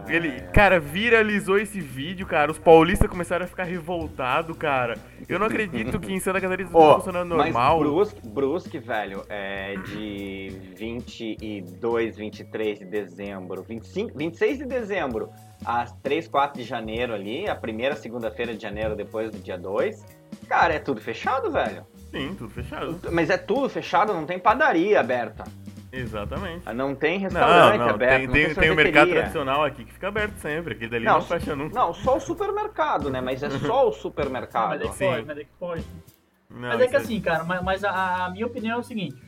[0.08, 2.51] Ele, cara, viralizou esse vídeo, cara.
[2.51, 4.95] Os paulistas começaram a ficar revoltados, cara.
[5.27, 7.80] Eu não acredito que em Santa Catarina isso tá Ó, funcionando mas normal.
[7.80, 15.30] Brusque, Brusque, velho, é de 22, 23 de dezembro, 25, 26 de dezembro
[15.65, 20.06] a 3, 4 de janeiro ali, a primeira segunda-feira de janeiro depois do dia 2.
[20.47, 21.85] Cara, é tudo fechado, velho.
[22.11, 22.99] Sim, tudo fechado.
[23.11, 25.43] Mas é tudo fechado, não tem padaria aberta.
[25.91, 26.65] Exatamente.
[26.73, 28.17] Não tem Não, restaurante não, aberto.
[28.17, 30.73] tem, não tem, tem, tem o mercado tradicional aqui que fica aberto sempre.
[30.73, 31.73] Aquele dali Não, não, fecha nunca.
[31.79, 33.21] Não, só o supermercado, né?
[33.21, 34.75] Mas é só o Mas supermercado.
[34.83, 35.05] é que Sim.
[35.05, 35.85] pode, mas é que pode.
[36.49, 39.21] Não, Mas é que assim, cara, mas, mas a, a minha opinião é o seguinte.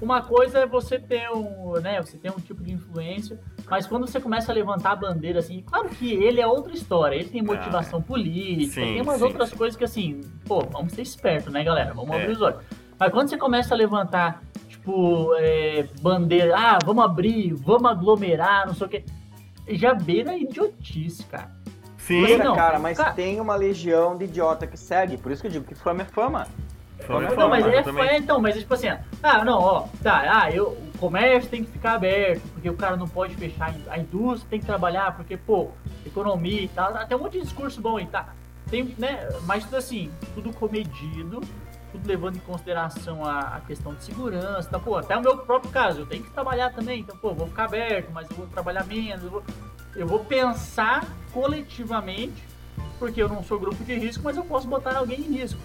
[0.00, 3.38] uma coisa é você ter um, né, você ter um tipo de influência,
[3.70, 7.14] mas quando você começa a levantar a bandeira assim, claro que ele é outra história,
[7.16, 9.56] ele tem motivação política, sim, tem umas sim, outras sim.
[9.56, 11.94] coisas que assim, pô, vamos ser espertos, né, galera?
[11.94, 12.20] Vamos É.
[12.20, 12.60] abrir os olhos.
[12.98, 18.74] Mas quando você começa a levantar, tipo, é, bandeira, ah, vamos abrir, vamos aglomerar, não
[18.74, 19.04] sei o quê,
[19.68, 21.50] já beira idiotice, cara.
[21.96, 25.16] Sim, Mas não, cara, mas cara- tem uma legião de idiota que segue.
[25.16, 26.48] Por isso que eu digo que fama é fama.
[27.08, 28.88] Não, mas fama, é, é, então, mas tipo assim,
[29.22, 32.96] ah, não, ó, tá, ah, eu, o comércio tem que ficar aberto, porque o cara
[32.96, 35.70] não pode fechar, a indústria tem que trabalhar, porque, pô,
[36.04, 38.34] economia e tal, até um monte de discurso bom e tá.
[38.70, 41.40] Tem, né, mas tudo assim, tudo comedido,
[41.90, 45.70] tudo levando em consideração a, a questão de segurança, então, pô, até o meu próprio
[45.72, 48.84] caso, eu tenho que trabalhar também, então, pô, vou ficar aberto, mas eu vou trabalhar
[48.86, 49.42] menos, eu vou,
[49.96, 52.44] eu vou pensar coletivamente,
[52.98, 55.58] porque eu não sou grupo de risco, mas eu posso botar alguém em risco.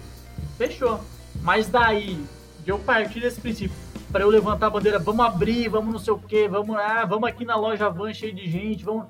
[0.56, 1.00] Fechou.
[1.42, 2.18] Mas daí,
[2.64, 3.76] de eu partir desse princípio,
[4.10, 7.28] para eu levantar a bandeira, vamos abrir, vamos não sei o que, vamos, ah, vamos
[7.28, 9.06] aqui na loja van cheio de gente, vamos.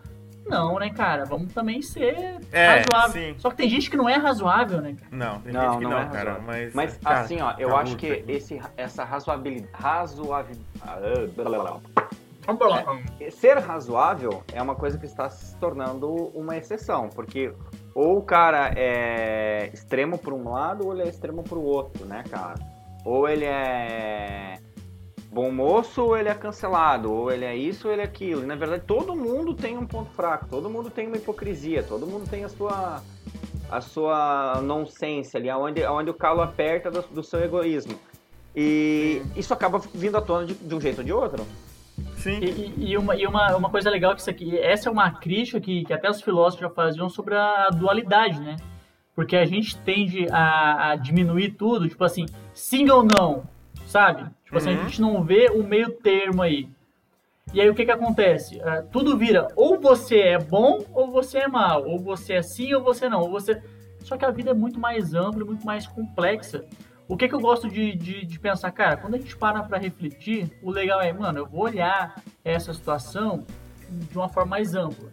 [0.46, 1.24] Não, né, cara?
[1.24, 3.10] Vamos também ser É, razoável.
[3.34, 3.34] sim.
[3.38, 5.08] Só que tem gente que não é razoável, né, cara?
[5.10, 6.42] Não, tem Não, gente que não não, é cara, razoável.
[6.46, 6.74] mas...
[6.74, 8.32] Mas cara, assim, ó, eu acho que aqui.
[8.32, 9.72] esse, essa razoabilidade.
[9.74, 10.98] Razoavi, ah,
[11.36, 11.80] pra lá.
[13.32, 17.52] Ser razoável é uma coisa que está se tornando uma exceção, porque
[17.96, 22.04] ou o cara é extremo para um lado ou ele é extremo para o outro,
[22.04, 22.60] né, cara?
[23.02, 24.58] Ou ele é
[25.32, 28.42] bom moço ou ele é cancelado, ou ele é isso ou ele é aquilo.
[28.42, 32.06] E, na verdade, todo mundo tem um ponto fraco, todo mundo tem uma hipocrisia, todo
[32.06, 33.02] mundo tem a sua
[33.70, 37.98] a sua nonsense ali, aonde, aonde o calo aperta do, do seu egoísmo.
[38.54, 41.46] E isso acaba vindo à tona de, de um jeito ou de outro.
[42.26, 45.10] Sim, E, e- uma, e uma, uma coisa legal que isso aqui, essa é uma
[45.10, 48.56] crítica que, que até os filósofos já faziam sobre a dualidade, né?
[49.14, 53.44] Porque a gente tende a, a diminuir tudo, tipo assim, sim ou não,
[53.86, 54.26] sabe?
[54.44, 54.82] Tipo assim, a Uhum.
[54.82, 56.68] gente não vê o meio termo aí.
[57.54, 58.60] E aí o que que acontece?
[58.60, 62.74] Ah, tudo vira ou você é bom ou você é mal, ou você é sim
[62.74, 63.62] ou você não, ou você...
[64.02, 66.64] Só que a vida é muito mais ampla, e muito mais complexa.
[67.08, 69.78] O que, que eu gosto de, de, de pensar, cara, quando a gente para pra
[69.78, 73.44] refletir, o legal é, mano, eu vou olhar essa situação
[73.88, 75.12] de uma forma mais ampla.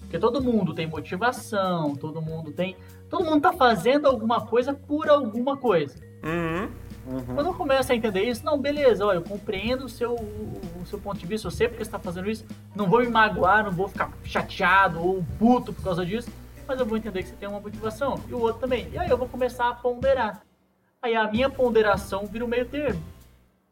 [0.00, 2.76] Porque todo mundo tem motivação, todo mundo tem.
[3.08, 5.98] Todo mundo tá fazendo alguma coisa por alguma coisa.
[7.06, 7.34] uhum.
[7.34, 10.98] Quando eu começo a entender isso, não, beleza, ó, eu compreendo o seu, o seu
[10.98, 13.70] ponto de vista, eu sei porque você está fazendo isso, não vou me magoar, não
[13.70, 16.30] vou ficar chateado ou puto por causa disso,
[16.66, 18.88] mas eu vou entender que você tem uma motivação, e o outro também.
[18.92, 20.42] E aí eu vou começar a ponderar.
[21.04, 23.02] Aí a minha ponderação vira o meio termo.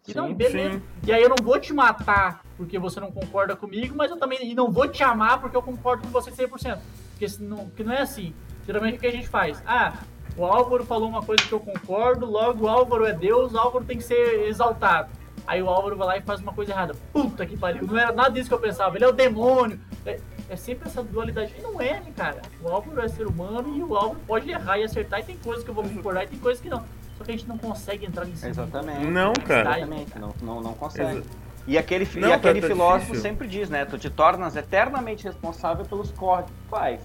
[0.06, 0.74] E não, Sim, beleza.
[0.74, 0.82] sim.
[1.06, 4.50] E aí eu não vou te matar porque você não concorda comigo, mas eu também
[4.50, 6.78] e não vou te amar porque eu concordo com você 100%.
[7.10, 8.34] Porque, não, porque não é assim.
[8.66, 9.62] Geralmente o que a gente faz?
[9.66, 9.94] Ah,
[10.36, 13.86] o Álvaro falou uma coisa que eu concordo, logo o Álvaro é Deus, o Álvaro
[13.86, 15.08] tem que ser exaltado.
[15.46, 16.94] Aí o Álvaro vai lá e faz uma coisa errada.
[17.14, 19.80] Puta que pariu, não era nada disso que eu pensava, ele é o demônio.
[20.04, 21.54] É, é sempre essa dualidade.
[21.58, 22.42] E não é, né, cara?
[22.62, 25.64] O Álvaro é ser humano e o Álvaro pode errar e acertar, e tem coisas
[25.64, 26.84] que eu vou concordar e tem coisas que não.
[27.22, 29.06] Só que a gente não consegue entrar nesse Exatamente.
[29.06, 29.78] Não, cara.
[29.78, 31.18] Exatamente, não, não, não consegue.
[31.18, 31.22] Exa-
[31.68, 33.22] E aquele, Não, e tá- aquele tá filósofo difícil.
[33.22, 33.84] sempre diz, né?
[33.84, 37.00] Tu te tornas eternamente responsável pelos corres que tu faz.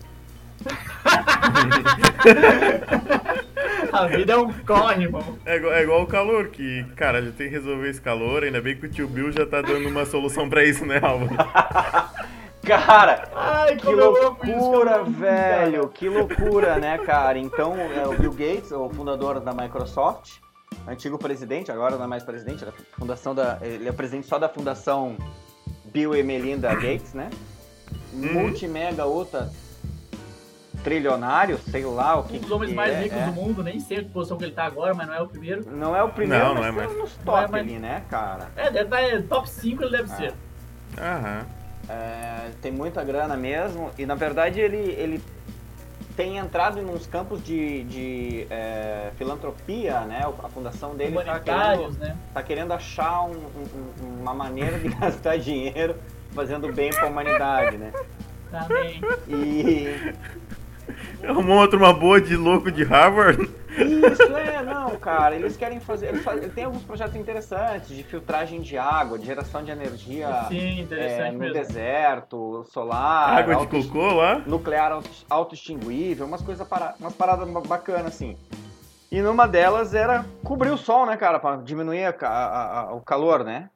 [3.93, 5.37] A vida é um corre, irmão.
[5.45, 8.59] É igual, é igual o calor, que, cara, já tem que resolver esse calor, ainda
[8.59, 11.35] bem que o tio Bill já tá dando uma solução pra isso, né, Álvaro?
[12.67, 15.03] Cara, Ai, que loucura, cara.
[15.05, 15.87] velho!
[15.87, 17.39] Que loucura, né, cara?
[17.39, 20.39] Então, é, o Bill Gates, o fundador da Microsoft,
[20.85, 24.37] antigo presidente, agora não é mais presidente, ele é, fundação da, ele é presidente só
[24.37, 25.15] da fundação
[25.85, 27.29] Bill e Melinda Gates, né?
[28.13, 28.33] Uhum.
[28.33, 29.49] Multimega outra
[30.83, 33.25] trilionário, sei lá o que Um dos homens que mais é, ricos é.
[33.25, 35.65] do mundo, nem sei que posição que ele tá agora, mas não é o primeiro.
[35.71, 36.97] Não é o primeiro, Não, não mas é tá mais.
[36.99, 37.63] nos Não é top mais.
[37.63, 38.51] ali, né, cara?
[38.55, 40.33] É, deve estar em top 5 ele deve ser.
[40.97, 41.56] Aham.
[41.89, 45.21] É, tem muita grana mesmo e na verdade ele, ele
[46.17, 50.21] tem entrado em uns campos de, de é, filantropia, né?
[50.43, 52.17] A fundação dele está querendo, né?
[52.33, 55.95] tá querendo achar um- um- um- uma maneira de gastar dinheiro
[56.33, 57.93] fazendo bem para a humanidade, né?
[58.51, 59.01] Também.
[59.27, 60.13] E
[61.27, 63.49] Arrumou outra uma boa de louco de Harvard?
[63.77, 68.61] Isso é, não, cara, eles querem fazer, eles fazem, tem alguns projetos interessantes de filtragem
[68.61, 71.53] de água, de geração de energia Sim, é, no mesmo.
[71.53, 74.41] deserto, solar, Água de cocô lá?
[74.45, 78.37] nuclear auto- auto-extinguível, umas coisas para, umas paradas ba- bacanas assim.
[79.11, 83.01] E numa delas era cobrir o sol, né, cara, Pra diminuir a a- a- o
[83.01, 83.69] calor, né?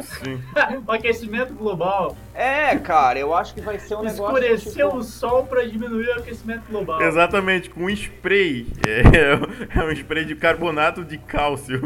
[0.00, 0.40] Sim.
[0.86, 2.16] o aquecimento global.
[2.32, 4.24] É, cara, eu acho que vai ser um negócio.
[4.54, 7.02] Escureceu tipo, o sol pra diminuir o aquecimento global.
[7.02, 8.66] Exatamente, com um spray.
[8.86, 11.80] É, é um spray de carbonato de cálcio.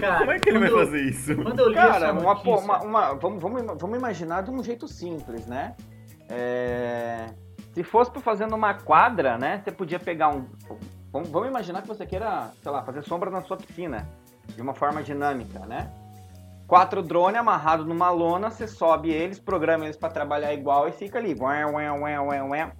[0.00, 1.36] Cara, Como é que ele vai eu- fazer isso?
[1.36, 4.88] Quando eu li Cara, essa uma, uma, uma- vamos, vamos, vamos imaginar de um jeito
[4.88, 5.74] simples, né?
[6.28, 7.26] É,
[7.72, 9.60] se fosse pra fazer numa quadra, né?
[9.62, 10.46] Você podia pegar um.
[11.12, 14.08] Vamos, vamos imaginar que você queira, sei lá, fazer sombra na sua piscina
[14.54, 15.90] de uma forma dinâmica, né?
[16.70, 21.18] Quatro drones amarrados numa lona, você sobe eles, programa eles pra trabalhar igual e fica
[21.18, 21.34] ali.
[21.36, 22.72] Ué, ué, ué, ué, ué.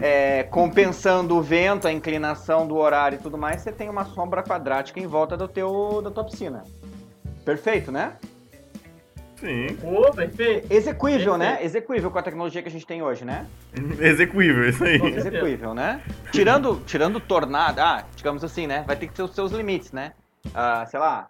[0.00, 4.44] É, compensando o vento, a inclinação do horário e tudo mais, você tem uma sombra
[4.44, 6.62] quadrática em volta do teu, da tua piscina.
[7.44, 8.12] Perfeito, né?
[9.40, 9.76] Sim.
[9.80, 10.72] Pô, perfeito.
[10.72, 11.46] Execuível, né?
[11.46, 11.66] Perfeito.
[11.66, 13.44] Execuível com a tecnologia que a gente tem hoje, né?
[13.98, 15.02] Execuível, isso aí.
[15.02, 16.00] Execuível, né?
[16.30, 18.84] Tirando, tirando tornado, ah, digamos assim, né?
[18.86, 20.12] Vai ter que ter os seus limites, né?
[20.54, 21.28] Ah, sei lá,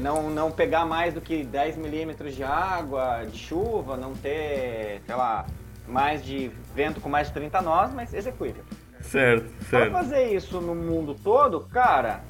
[0.00, 5.14] não, não pegar mais do que 10 milímetros de água, de chuva, não ter, sei
[5.14, 5.46] lá,
[5.86, 8.64] mais de vento com mais de 30 nós, mas execuível.
[9.00, 9.92] Certo, Pra certo.
[9.92, 12.20] fazer isso no mundo todo, cara,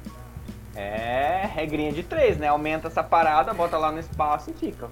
[0.75, 2.47] é regrinha de três, né?
[2.47, 4.89] Aumenta essa parada, bota lá no espaço e fica.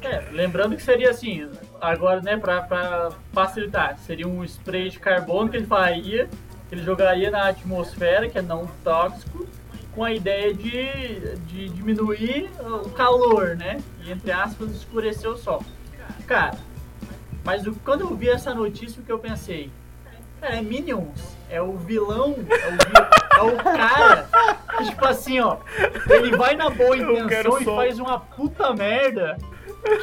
[0.00, 1.48] É, lembrando que seria assim,
[1.80, 6.28] agora, né, pra, pra facilitar, seria um spray de carbono que ele faria,
[6.68, 9.46] que ele jogaria na atmosfera, que é não tóxico,
[9.98, 12.48] com a ideia de, de diminuir
[12.84, 13.78] o calor, né?
[14.04, 15.60] E, entre aspas, escurecer o sol.
[16.24, 16.56] Cara,
[17.44, 19.72] mas o- quando eu vi essa notícia, o que eu pensei?
[20.40, 21.36] Cara, é Minions.
[21.50, 24.28] É o vilão, é o, vi- é o cara
[24.76, 25.56] que, tipo assim, ó,
[26.08, 29.36] ele vai na boa intenção e faz uma puta merda.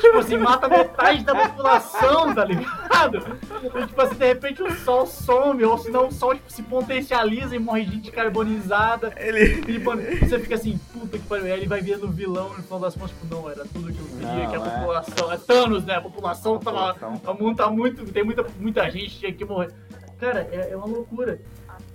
[0.02, 3.38] Tipo assim, mata metade da população, tá ligado?
[3.62, 7.56] E, tipo assim, de repente o sol some, ou senão o sol tipo, se potencializa
[7.56, 9.14] e morre gente carbonizada.
[9.18, 9.64] Ele.
[9.68, 11.46] E, mano, você fica assim, puta que pariu.
[11.46, 14.00] Aí ele vai vendo o vilão no final das contas, tipo, não, era tudo que
[14.00, 14.80] eu queria, Não, que a é.
[14.80, 15.32] população.
[15.32, 15.96] É Thanos, né?
[15.96, 16.94] A população tava.
[16.94, 17.18] População.
[17.18, 18.06] tá muito, tá muito.
[18.12, 19.72] Tem muita, muita gente tinha que morrer.
[20.20, 21.42] Cara, é, é uma loucura.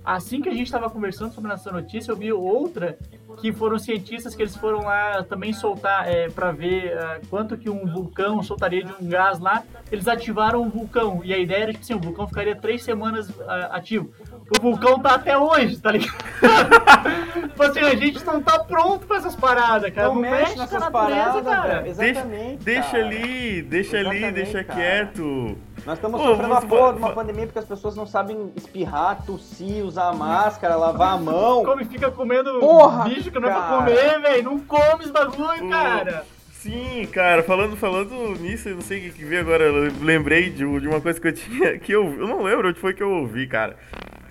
[0.03, 2.97] Assim que a gente tava conversando sobre essa notícia, eu vi outra
[3.39, 7.69] que foram cientistas que eles foram lá também soltar é, para ver ah, quanto que
[7.69, 9.63] um vulcão soltaria de um gás lá.
[9.91, 13.29] Eles ativaram o vulcão e a ideia era que assim, o vulcão ficaria três semanas
[13.47, 14.11] ah, ativo.
[14.57, 16.13] O vulcão tá até hoje, tá ligado?
[17.49, 20.07] tipo assim, a gente não tá pronto pra essas paradas, cara.
[20.09, 21.81] Não mexe com a nessas paradas, cara.
[21.81, 22.63] Deixa, Exatamente.
[22.63, 23.05] deixa cara.
[23.05, 24.79] ali, deixa ali, Exatamente, deixa cara.
[24.79, 25.57] quieto.
[25.85, 28.51] Nós estamos Pô, sofrendo uma você porra de uma pandemia porque as pessoas não sabem
[28.55, 31.63] espirrar, tossir, usar máscara, lavar a mão.
[31.65, 33.77] Come fica comendo Porra, bicho que não é pra cara.
[33.77, 34.43] comer, velho.
[34.43, 36.25] Não come esse bagulho, Ô, cara.
[36.51, 40.51] Sim, cara, falando, falando nisso, eu não sei o que, que veio agora, eu lembrei
[40.51, 43.01] de, de uma coisa que eu tinha, que eu, eu não lembro onde foi que
[43.01, 43.75] eu ouvi, cara.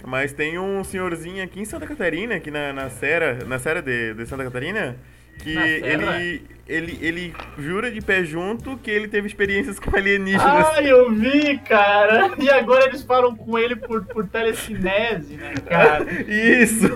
[0.06, 4.14] Mas tem um senhorzinho aqui em Santa Catarina, aqui na, na Serra, na Serra de,
[4.14, 4.96] de Santa Catarina,
[5.42, 10.66] que ele, ele, ele jura de pé junto que ele teve experiências com alienígenas.
[10.74, 12.30] Ai, eu vi, cara.
[12.38, 16.06] E agora eles falam com ele por, por telecinese, né, cara?
[16.30, 16.88] Isso!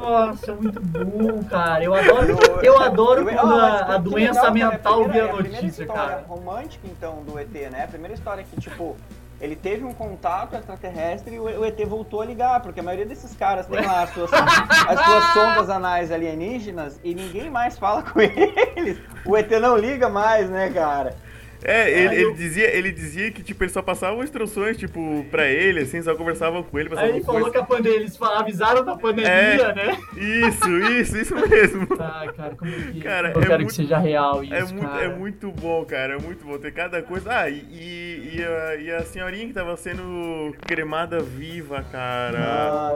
[0.00, 1.84] Nossa, é muito bom, cara.
[1.84, 4.76] Eu adoro, eu adoro Eu- quando Ah, mas a, a doença legal, cara.
[4.76, 6.24] mental É a vira primeira- é a primeira notícia, história cara.
[6.26, 7.84] romântica, então, do ET, né?
[7.84, 8.96] A primeira história que, tipo,
[9.40, 13.34] ele teve um contato extraterrestre e o ET voltou a ligar, porque a maioria desses
[13.34, 18.20] caras tem lá as suas, as suas sondas anais alienígenas e ninguém mais fala com
[18.20, 18.98] eles.
[19.24, 21.16] O ET não liga mais, né, cara?
[21.62, 25.46] É, ele, Aí ele dizia, ele dizia que, tipo, eles só passavam instruções, tipo, pra
[25.46, 27.52] ele, assim, só conversavam com ele, Aí ele falou coisas.
[27.52, 29.74] que a pandemia, eles avisaram da pandemia, É.
[29.74, 29.98] né?
[30.16, 31.86] Isso, isso, isso mesmo.
[32.00, 34.64] Tá, cara, como é que Cara, eu é quero muito- que seja real isso, É
[34.64, 35.04] muito, cara.
[35.04, 36.58] é muito bom, cara, é muito bom.
[36.58, 37.30] Tem cada coisa.
[37.30, 42.38] Ah, e, e, e a, e a senhorinha que tava sendo cremada viva, cara.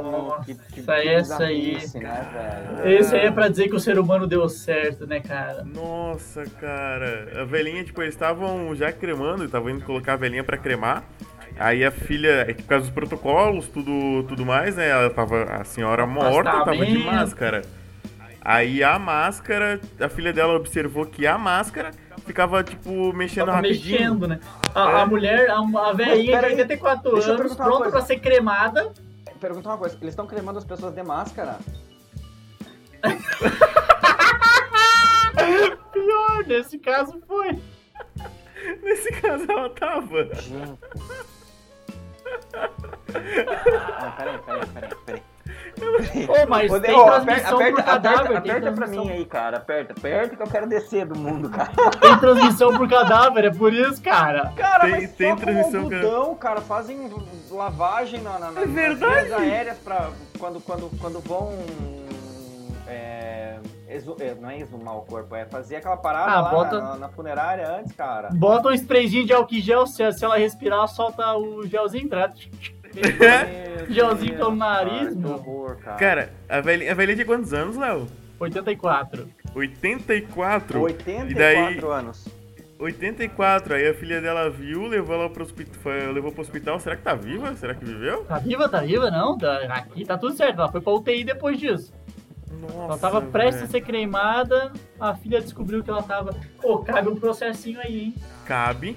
[0.03, 1.79] Mano, que, que, Nossa, que essa aí.
[1.94, 2.94] né?
[2.98, 5.64] Esse aí é pra dizer que o ser humano deu certo, né, cara?
[5.64, 7.29] Nossa, cara.
[7.40, 11.05] A velhinha, tipo, eles estavam já cremando, estavam indo colocar a velhinha pra cremar.
[11.59, 14.88] Aí a filha, é por causa dos protocolos, tudo, tudo mais, né?
[14.88, 17.62] Ela tava, a senhora morta, tava de máscara.
[18.40, 21.93] Aí a máscara, a filha dela observou que a máscara
[22.27, 23.99] ficava, tipo, mexendo Tava rapidinho.
[23.99, 24.40] mexendo, né?
[24.75, 28.19] A, a mulher, a, a velhinha de peraí, 84 deixa eu anos, pronta pra ser
[28.19, 28.93] cremada.
[29.40, 31.59] Perguntar uma coisa, eles estão cremando as pessoas de máscara?
[35.93, 37.59] Pior, nesse caso foi.
[38.83, 40.24] Nesse caso ela tava.
[40.35, 40.79] Gente.
[44.00, 45.22] Não, peraí, peraí, peraí, peraí.
[46.29, 48.18] Ô, mas Ô, tem ô, transmissão aperta, por cadáver.
[48.37, 49.57] aperta, aperta pra mim aí, cara.
[49.59, 51.70] Aperta, aperta que eu quero descer do mundo, cara.
[52.00, 54.53] Tem transmissão por cadáver, é por isso, cara.
[54.57, 56.61] Cara, Tem- mas tem só transmissão, com algodão, cara.
[56.61, 57.11] Fazem
[57.50, 61.53] lavagem na, na, na, É nas vias aéreas pra quando, quando, quando vão
[63.97, 66.97] exu- é, não é exumar o corpo, é fazer aquela parada Ah, lá bota- na,
[66.97, 68.29] na funerária antes, cara.
[68.33, 72.29] Bota um sprayzinho de gel, se, se ela respirar, solta o gelzinho pra
[72.95, 75.33] Meu Gelzinho pelo nariz, cara, que meu.
[75.35, 75.97] horror, cara.
[75.97, 78.07] Cara, a velhinha, a velhinha tinha quantos anos, Léo?
[78.38, 79.29] 84.
[79.55, 80.81] 84?
[80.81, 82.25] 84 E daí- anos.
[82.79, 83.75] 84.
[83.75, 86.13] Aí a filha dela viu, levou ela pro hospital.
[86.13, 86.79] Levou pro hospital.
[86.81, 87.55] Será que tá viva?
[87.55, 88.25] Será que viveu?
[88.25, 89.11] Tá viva, tá viva?
[89.11, 90.59] Não, tá, aqui tá tudo certo.
[90.61, 91.92] Ela foi pra UTI depois disso.
[92.51, 92.75] Nossa.
[92.75, 93.71] Ela tava prestes a velho.
[93.73, 96.35] ser cremada, a filha descobriu que ela tava.
[96.61, 98.15] Pô, cabe um processinho aí, hein?
[98.47, 98.97] Cabe.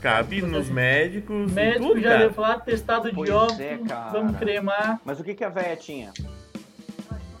[0.00, 1.50] Cabe nos médicos.
[1.52, 2.20] Médico tudo, já cara.
[2.20, 3.78] deu falar, testado de óbito, é,
[4.12, 5.00] vamos cremar.
[5.04, 6.12] Mas o que, que a véia tinha?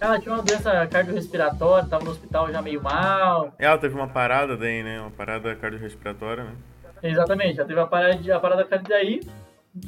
[0.00, 3.52] Ela tinha uma doença cardiorrespiratória, tava no hospital já meio mal.
[3.58, 5.00] Ela teve uma parada daí, né?
[5.00, 6.52] Uma parada cardiorrespiratória, né?
[7.02, 9.20] Exatamente, já teve a parada, a parada cardio daí.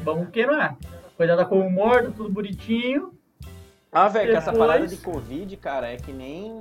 [0.02, 0.76] Vamos queimar.
[1.16, 3.12] Coitada com o morto, tudo bonitinho.
[3.92, 6.52] Ah, velho, que essa Depois- parada de Covid, cara, é que nem.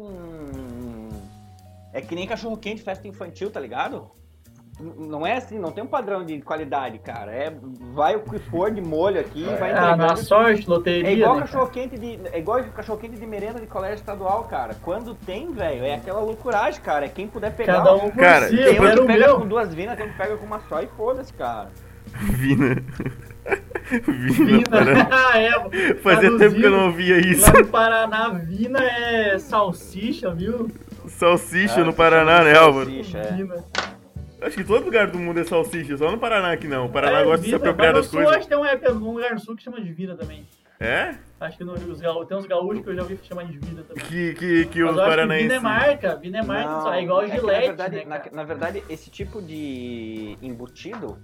[1.93, 4.09] É que nem cachorro quente, festa infantil, tá ligado?
[4.79, 7.31] Não é assim, não tem um padrão de qualidade, cara.
[7.33, 7.53] É,
[7.93, 10.23] vai o que for de molho aqui, vai Ah, na entregando.
[10.23, 11.09] sorte, loteria.
[11.09, 12.19] É igual né, cachorro quente de.
[12.31, 14.75] É igual cachorro quente de merenda de colégio estadual, cara.
[14.81, 17.05] Quando tem, velho, é aquela loucuragem, cara.
[17.05, 17.77] É quem puder pegar.
[17.77, 19.39] Cada um Cara, si, Tem um era que pega meu.
[19.39, 21.69] com duas vinas, tem um que pega com uma só e foda-se, cara.
[22.37, 22.81] Vina.
[23.89, 24.45] Vina.
[24.45, 24.69] Vina.
[24.69, 25.09] Paraná.
[25.11, 25.95] Ah, é.
[25.95, 27.45] Fazia tempo que eu não ouvia isso.
[27.51, 30.69] Lá no Paraná, Vina é salsicha, viu?
[31.07, 32.85] Salsicha Ah, no Paraná, né, Álvaro?
[32.89, 34.45] Salsicha, é.
[34.45, 36.85] Acho que todo lugar do mundo é salsicha, só no Paraná que não.
[36.85, 38.31] O Paraná É, gosta de se apropriar das coisas.
[38.31, 40.47] acho que tem uma época, um lugar no sul que chama de Vina também.
[40.79, 41.15] É?
[41.41, 43.83] Acho que no, os gaú- tem uns gaúchos que eu já ouvi chamar de Vina
[43.83, 44.01] também.
[44.05, 45.51] Que, que, que os que Vina paranaenses.
[45.51, 48.21] é marca, Vina é marca, Não, só é igual é Gillette, na, verdade, né, na,
[48.31, 51.17] na verdade, esse tipo de embutido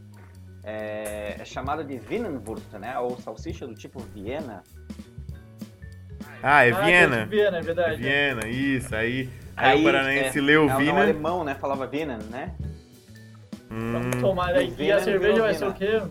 [0.66, 2.98] é, é chamado de Wienerwurst, né?
[2.98, 4.64] Ou salsicha do tipo Viena.
[6.42, 7.18] Ah, é Ah, Viena.
[7.18, 7.96] tem de Viena, é É verdade.
[7.98, 8.96] Viena, isso.
[8.96, 11.54] Aí, aí, o paranaense leu é, é, o alemão, né?
[11.56, 12.56] Falava Wiener, né?
[13.70, 14.74] Hum, Vamos tomar aí.
[14.78, 16.02] E a cerveja vai ser o quê?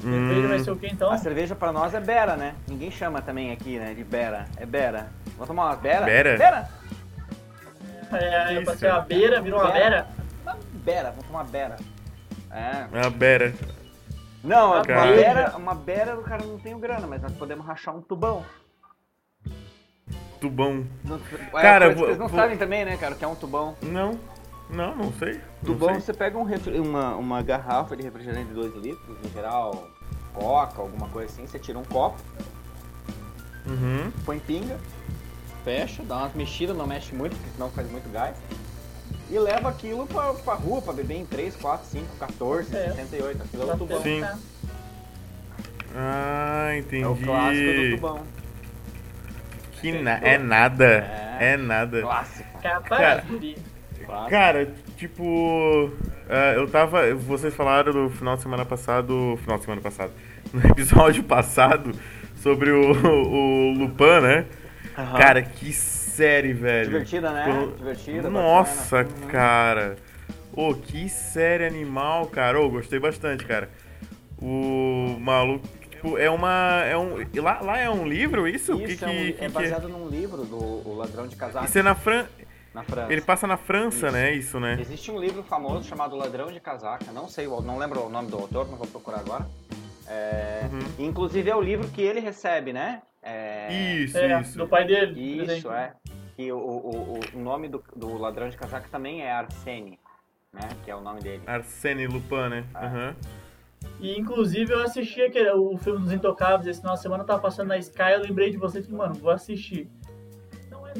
[0.00, 0.64] Cerveja vai hum.
[0.64, 1.10] ser o quê então?
[1.10, 2.54] A cerveja pra nós é Bera, né?
[2.66, 3.92] Ninguém chama também aqui, né?
[3.92, 4.46] De Bera.
[4.56, 5.08] É Bera.
[5.32, 6.06] Vamos tomar uma Bera?
[6.06, 6.36] Bera?
[6.36, 6.68] Bera?
[8.12, 8.78] É, é pra Isso.
[8.78, 10.06] ser a beira, virou uma beira.
[10.42, 11.76] Uma Bera, vamos tomar Bera.
[12.54, 12.88] É.
[13.06, 13.52] A Bera.
[14.42, 15.10] Não, uma Cara.
[15.16, 18.44] Bera, uma Bera, o cara não tem grana, mas nós podemos rachar um tubão.
[20.40, 20.86] Tubão.
[21.02, 21.18] Não-
[21.52, 23.74] Cara, é, vou- vocês não vou- sabem também, né, cara, que é um tubão.
[23.82, 24.18] Não,
[24.68, 25.34] não, não sei.
[25.34, 26.00] Não Tubão, sei.
[26.00, 29.88] você pega um refri- uma, uma garrafa de refrigerante de 2 litros, em geral,
[30.34, 32.20] coca, alguma coisa assim, você tira um copo,
[33.66, 34.12] Uhum.
[34.26, 34.78] põe pinga,
[35.64, 38.36] fecha, dá umas mexidas, não mexe muito, porque senão faz muito gás.
[39.30, 42.90] E leva aquilo pra, pra rua, pra beber em 3, 4, 5, 14, É.
[42.90, 43.42] 68.
[43.42, 44.02] Aquilo é o tubão.
[44.02, 44.20] Sim.
[44.20, 44.38] testar.
[45.96, 47.02] Ah, entendi.
[47.04, 48.22] É o clássico do tubão.
[49.80, 50.84] Que na- é nada.
[51.40, 51.52] É.
[51.52, 52.00] É nada.
[52.02, 52.58] Clássico.
[52.62, 53.24] Cara.
[54.28, 55.90] Cara, tipo.
[56.28, 57.14] é, eu tava.
[57.14, 59.38] Vocês falaram no final de semana passado.
[59.42, 60.12] Final de semana passado.
[60.54, 61.90] No episódio passado
[62.40, 64.46] sobre o, o Lupin, né?
[64.96, 65.18] Aham.
[65.18, 65.72] Cara, que
[66.14, 66.90] série, velho.
[66.90, 67.44] Divertida, né?
[67.44, 68.30] Pelo- Divertida.
[68.30, 69.20] Nossa, bacana.
[69.24, 69.28] Uhum.
[69.30, 69.96] cara.
[70.56, 72.60] Ô, que série animal, cara.
[72.60, 73.68] Ô, gostei bastante, cara.
[74.40, 75.66] O maluco.
[75.90, 76.82] Tipo, é uma.
[76.84, 78.74] É um, lá, lá é um livro isso?
[78.74, 79.48] O que, Isso é, um- que, é que que é?
[79.48, 80.56] baseado num livro do
[80.88, 82.26] O Ladrão de Casaco, Isso é na Fran...
[82.74, 83.12] na França.
[83.12, 84.12] Ele passa na França, Isso.
[84.16, 84.32] né?
[84.34, 84.76] Isso, né?
[84.80, 88.28] Existe um livro famoso chamado Ladrão de Casaca, não sei, o- não lembro o nome
[88.30, 89.46] do autor, não vou procurar agora.
[90.06, 91.06] É, Uhum.
[91.06, 93.00] Inclusive é o livro que ele recebe, né?
[93.22, 94.58] É, Isso, É, isso.
[94.58, 95.42] do pai dele.
[95.56, 95.92] Isso, é.
[96.36, 99.98] E o, o, o- nome do, do Ladrão de Casaca também é Arsene,
[100.52, 100.68] né?
[100.84, 101.42] Que é o nome dele.
[101.46, 102.64] Arsene Lupin, né?
[102.74, 102.86] Ah.
[102.86, 103.16] Aham.
[104.00, 107.68] E inclusive eu assisti aquele, o filme dos Intocáveis esse final de semana, tava passando
[107.68, 109.88] na Sky, eu lembrei de vocês e falei, mano, vou assistir.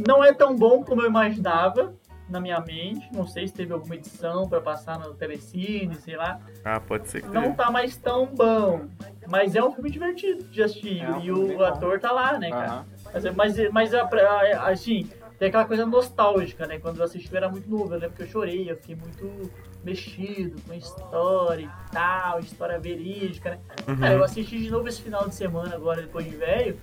[0.07, 1.95] Não é tão bom como eu imaginava
[2.29, 6.39] na minha mente, não sei se teve alguma edição pra passar no Telecine, sei lá.
[6.65, 7.55] Ah, pode ser que Não tenha.
[7.55, 8.87] tá mais tão bom,
[9.29, 11.03] mas é um filme divertido de assistir.
[11.03, 11.65] É um e o bom.
[11.65, 12.85] ator tá lá, né, cara?
[13.13, 15.09] Mas, mas, mas a- a- assim,
[15.39, 16.79] tem aquela coisa nostálgica, né?
[16.79, 19.51] Quando eu assisti eu era muito novo, eu lembro que eu chorei, eu fiquei muito
[19.83, 23.59] mexido com a história e tal, história verídica, né?
[23.87, 23.97] Uhum.
[23.97, 26.79] Cara, eu assisti de novo esse final de semana agora, depois de velho,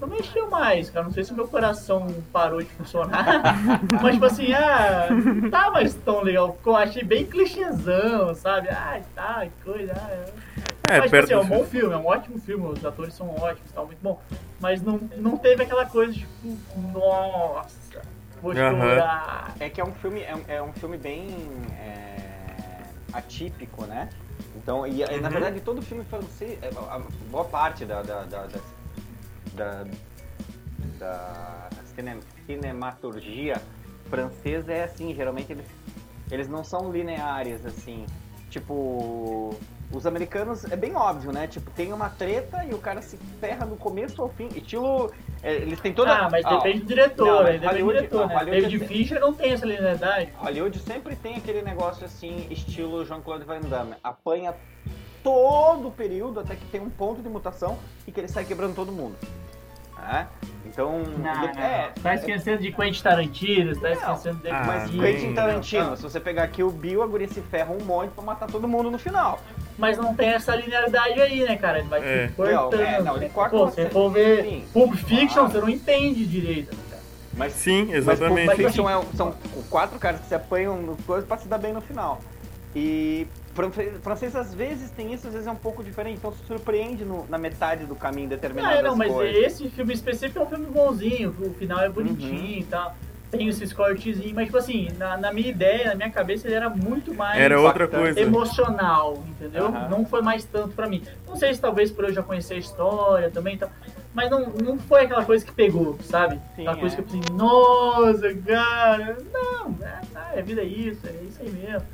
[0.00, 1.04] não mexeu mais, cara.
[1.04, 3.42] Não sei se meu coração parou de funcionar,
[4.02, 6.54] mas tipo assim, ah, não tá mais tão legal.
[6.54, 8.68] Ficou, achei bem clichêzão, sabe?
[8.70, 9.92] Ah, tá, que coisa.
[9.94, 10.24] Ah, é.
[10.90, 13.14] É, Mas, tipo perto assim, é um bom filme, é um ótimo filme, os atores
[13.14, 14.20] são ótimos, tá muito bom.
[14.58, 16.58] Mas não, não teve aquela coisa, tipo,
[16.92, 17.76] nossa,
[18.42, 19.54] chorar.
[19.60, 21.28] É que é um filme, é, um- é um filme bem
[21.78, 22.82] é,
[23.12, 24.08] atípico, né?
[24.56, 25.34] Então, e, e, na Uhum.
[25.34, 28.46] verdade todo filme francês, é, a boa parte da, da, da,
[29.54, 29.84] da,
[30.98, 33.60] da, cine- cinematurgia
[34.08, 35.66] francesa é assim, geralmente eles,
[36.30, 38.06] eles não são lineares, assim.
[38.50, 39.54] Tipo,
[39.92, 41.46] os americanos é bem óbvio, né?
[41.46, 44.48] Tipo, tem uma treta e o cara se ferra do começo ao fim.
[44.56, 45.12] Estilo.
[45.42, 46.12] É, eles têm toda.
[46.12, 47.52] Ah, mas Ó, depende do diretor, não, né?
[47.58, 48.34] Depende do diretor, né?
[48.34, 50.32] Hollywood David é- Fincher não tem essa linearidade.
[50.36, 53.94] Hollywood sempre tem aquele negócio assim, estilo Jean-Claude Van Damme.
[54.04, 54.54] Apanha
[55.22, 58.74] todo o período até que tem um ponto de mutação e que ele sai quebrando
[58.74, 59.16] todo mundo.
[59.98, 60.26] né?
[60.64, 60.98] Então.
[61.02, 63.92] Não, de- não, é, Tá esquecendo de Quentin Tarantino, tá Não.
[64.14, 64.90] esquecendo de Ah, Mas.
[64.90, 65.96] Quentin Tarantino, Não.
[65.96, 68.66] se você pegar aqui o Bill, a guria se ferra um monte pra matar todo
[68.66, 69.38] mundo no final.
[69.80, 71.78] Mas não tem essa linearidade aí, né, cara?
[71.78, 72.28] Ele vai É.
[72.28, 72.72] se cortando.
[72.72, 74.64] Não, é, não, ele corta Pô, você- se for ver Sim.
[74.72, 75.48] Pulp Fiction, Ah.
[75.48, 76.76] você não entende direito.
[76.76, 77.02] né, cara?
[77.34, 78.46] Mas Sim, Mas exatamente.
[78.48, 79.34] Pulp Fiction é, são
[79.70, 82.20] quatro caras que se apanham no coisa pra se dar bem no final.
[82.76, 86.44] E francês, francês às vezes tem isso, às vezes é um pouco diferente, então se
[86.46, 89.34] surpreende no- na metade do caminho Não, determinadas é, não, mas coisas.
[89.44, 91.92] esse filme específico é um filme bonzinho, o final é Uhum.
[91.94, 92.94] bonitinho e tal.
[93.30, 96.68] Tem esses cortezinhos, mas tipo assim, na, na minha ideia, na minha cabeça, ele era
[96.68, 98.20] muito mais Era outra coisa.
[98.20, 99.66] emocional, entendeu?
[99.66, 99.88] Aham.
[99.88, 101.02] Não foi mais tanto pra mim.
[101.28, 103.70] Não sei se talvez por eu já conhecer a história também, então,
[104.12, 106.40] mas não, não foi aquela coisa que pegou, sabe?
[106.56, 106.96] Sim, aquela coisa é.
[106.96, 111.86] que eu pensei, nossa, cara, não, é, tá, é vida isso, é isso aí mesmo.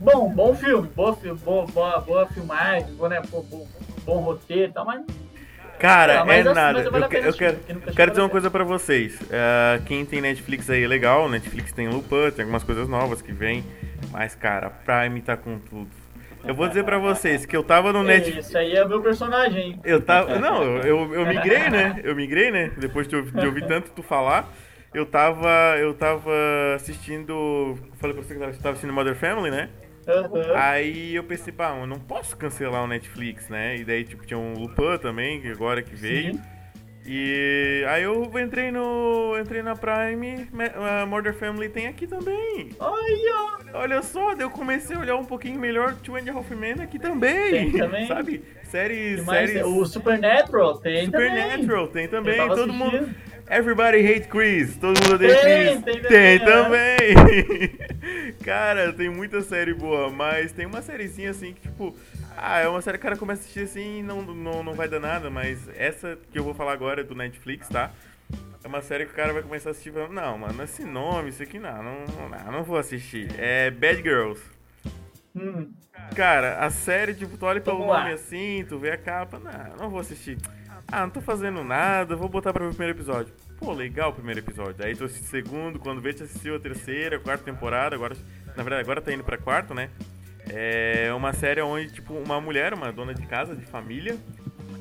[0.00, 3.68] Bom, bom filme, boa, boa, boa, boa filmagem, boa, né, bom, bom,
[4.04, 5.04] bom roteiro e tal, mas
[5.80, 6.80] Cara, Ah, é assim, nada.
[6.80, 9.18] Eu, vale eu quero, quem nunca assistiu, quero dizer uma coisa pra vocês.
[9.32, 11.28] Ah, quem tem Netflix aí é legal.
[11.28, 13.64] Netflix tem Lupin, tem algumas coisas novas que vem.
[14.12, 15.88] Mas, cara, a Prime tá com tudo.
[16.44, 18.46] Eu vou dizer pra vocês que eu tava no Netflix.
[18.48, 19.80] Esse aí é meu personagem, hein?
[19.84, 20.38] Eu tava.
[20.38, 22.00] Não, eu, eu, eu migrei, né?
[22.02, 22.70] Eu migrei, né?
[22.78, 24.48] Depois de, ouvir- de ouvir tanto tu falar.
[24.94, 25.48] Eu tava.
[25.78, 26.30] Eu tava
[26.74, 27.78] assistindo.
[28.00, 29.68] Falei pra você que eu tava assistindo Mother Family, né?
[30.08, 30.54] Aham.
[30.56, 33.76] Aí eu pensei, pá, eu não posso cancelar o Netflix, né?
[33.76, 36.34] E daí, tipo, tinha um Lupin também, que agora que veio.
[36.34, 36.40] Sim.
[37.06, 39.34] E aí eu entrei no.
[39.40, 42.70] Entrei na Prime, Me- a Murder Family tem aqui também.
[42.78, 43.58] Olha!
[43.72, 46.98] Olha só, eu comecei a olhar um pouquinho melhor Two and a Half Men aqui
[46.98, 47.50] também.
[47.50, 48.06] Tem também.
[48.06, 48.44] Sabe?
[48.64, 49.24] Séries.
[49.24, 52.34] Séries o Supernatural tem Supernatural tem também.
[52.36, 52.96] Eu tava Todo mundo.
[52.96, 53.30] assistindo.
[53.50, 54.76] Everybody hate Chris.
[54.76, 55.82] Todo mundo odeia Tem, Chris.
[55.82, 57.70] tem Tem também, também.
[58.44, 61.94] cara, tem muita série boa, mas tem uma sériezinha assim que, tipo.
[62.36, 64.74] Ah, é uma série que o cara começa a assistir assim e não, não, não
[64.74, 67.90] vai dar nada, mas essa que eu vou falar agora é do Netflix, tá?
[68.62, 71.30] É uma série que o cara vai começar a assistir falando, não, mano, esse nome,
[71.30, 73.28] isso aqui não, não, não, não vou assistir.
[73.38, 74.42] É Bad Girls.
[75.34, 75.70] Hum,
[76.14, 78.00] Cara, a série, tipo, tu olha pelo Vamos lá.
[78.00, 80.38] nome assim, tu vê a capa, não, não vou assistir.
[80.90, 83.32] Ah, não tô fazendo nada, vou botar pra ver o primeiro episódio.
[83.60, 84.82] Pô, legal o primeiro episódio.
[84.82, 88.16] Aí tu assiste o segundo, quando vê, tu assistiu a terceira, a quarta temporada, agora,
[88.56, 89.90] na verdade, agora tá indo pra quarta, né?
[90.48, 94.16] É uma série onde, tipo, uma mulher, uma dona de casa, de família,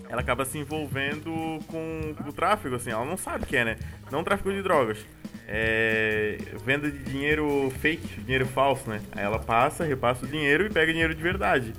[0.07, 3.65] ela acaba se envolvendo com, com o tráfico, assim, ela não sabe o que é,
[3.65, 3.77] né?
[4.09, 5.05] Não tráfico de drogas.
[5.45, 9.01] É, venda de dinheiro fake, dinheiro falso, né?
[9.11, 11.73] Aí ela passa, repassa o dinheiro e pega dinheiro de verdade.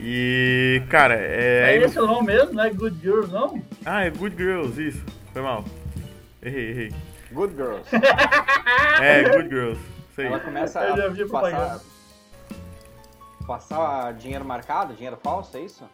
[0.00, 1.76] E, cara, é.
[1.76, 3.62] é esse o nome mesmo, não é Good Girls, não?
[3.86, 5.02] Ah, é Good Girls, isso.
[5.32, 5.64] Foi mal.
[6.44, 6.92] Errei, errei.
[7.32, 7.88] Good Girls.
[9.00, 9.80] É, Good Girls.
[10.14, 10.26] Sei.
[10.26, 11.80] Ela começa a passar, propaganda.
[13.46, 15.84] passar dinheiro marcado, dinheiro falso, é isso?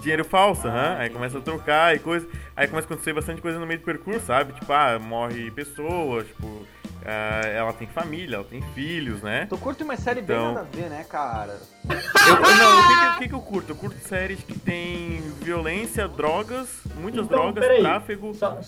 [0.00, 0.96] Dinheiro falso, aham.
[0.98, 2.26] Aí começa a trocar e coisa.
[2.56, 4.52] Aí começa a acontecer bastante coisa no meio do percurso, sabe?
[4.54, 6.66] Tipo, ah, morre pessoas, tipo.
[7.04, 9.46] ah, ela tem família, ela tem filhos, né?
[9.46, 11.58] Tu curte uma série bem Então- nada a ver, né, cara?
[11.88, 13.72] Eu, não, o que, que, que que eu curto?
[13.72, 17.80] Eu curto séries que tem violência, drogas, muitas Então, drogas, peraí.
[17.80, 18.34] tráfego.
[18.34, 18.58] Só,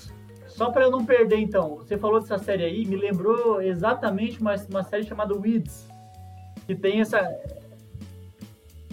[0.60, 4.54] só pra eu não perder, então, você falou dessa série aí, me lembrou exatamente uma,
[4.68, 5.88] uma série chamada Weeds,
[6.66, 7.26] que tem essa...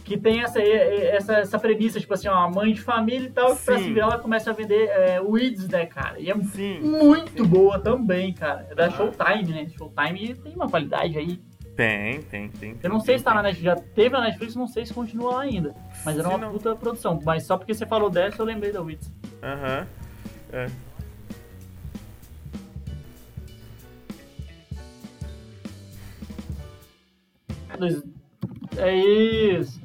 [0.06, 3.54] Que tem essa, essa, essa premissa, tipo assim, ó, uma mãe de família e tal,
[3.54, 3.84] que pra Sim.
[3.84, 6.18] se virar ela começa a vender é, Weeds, né, cara?
[6.18, 8.66] E é Sim, muito boa também, cara.
[8.72, 9.68] É da Showtime, né?
[9.78, 11.38] Showtime tem uma qualidade aí.
[11.76, 12.78] tem, tem, tem.
[12.82, 15.34] Eu não sei se tá na Netflix, já teve na Netflix, não sei se continua
[15.34, 15.76] lá ainda.
[16.06, 17.20] Mas era uma não- puta produção.
[17.26, 19.12] Mas só porque você falou dessa, eu lembrei da Weeds.
[19.44, 19.86] Aham.
[20.54, 20.68] É.
[27.78, 28.04] Dois-
[28.78, 29.80] É isso.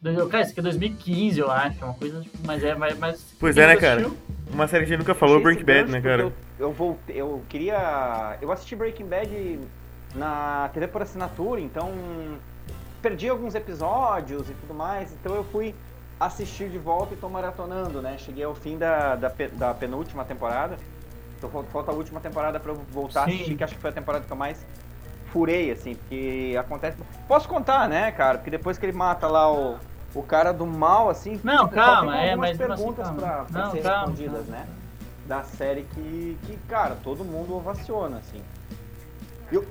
[0.00, 1.84] Dois- Cara, isso aqui é 2015, eu acho.
[1.84, 2.98] Uma coisa, mas é, mas.
[2.98, 4.00] mas Pois quem é, né, cara?
[4.02, 4.18] assistiu?
[4.52, 6.22] Uma série que a gente nunca falou, Breaking Bad, né, cara?
[6.22, 8.36] Eu, eu, voltei, eu queria.
[8.40, 9.58] Eu assisti Breaking Bad
[10.14, 11.90] na TV por assinatura, então
[13.02, 15.74] perdi alguns episódios e tudo mais, então eu fui
[16.20, 18.16] assistir de volta e tô maratonando, né?
[18.18, 20.76] Cheguei ao fim da, da, da penúltima temporada.
[21.36, 23.32] Então falta- falta a última temporada pra eu voltar Sim.
[23.32, 24.64] a assistir, que acho que foi a temporada que eu mais
[25.34, 26.96] furei, assim, porque acontece.
[27.26, 28.38] Posso contar, né, cara?
[28.38, 29.76] Porque depois que ele mata lá o,
[30.14, 31.40] o cara do mal, assim.
[31.42, 33.20] Não, calma, é, mas assim, perguntas calma.
[33.20, 34.56] pra, pra Não, ser calma, respondidas, calma.
[34.56, 34.66] né?
[35.26, 38.42] da série que, que cara, todo mundo ovaciona, assim.
[39.50, 39.66] E o,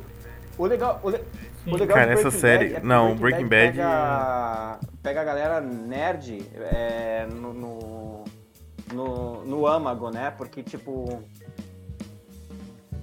[0.58, 1.00] o legal...
[1.04, 1.22] O, le,
[1.68, 5.62] o legal Cara, essa Breaking série- Bad é não, Breaking Bad- Pega, pega a galera
[5.62, 8.24] nerd é, no, no,
[8.92, 10.34] no, no âmago, né?
[10.36, 11.22] Porque, tipo...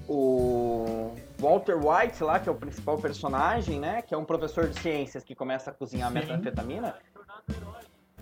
[0.08, 4.02] O Walter White lá, que é o principal personagem, né?
[4.02, 6.14] Que é um professor de ciências que começa a cozinhar Sim.
[6.14, 6.94] metanfetamina.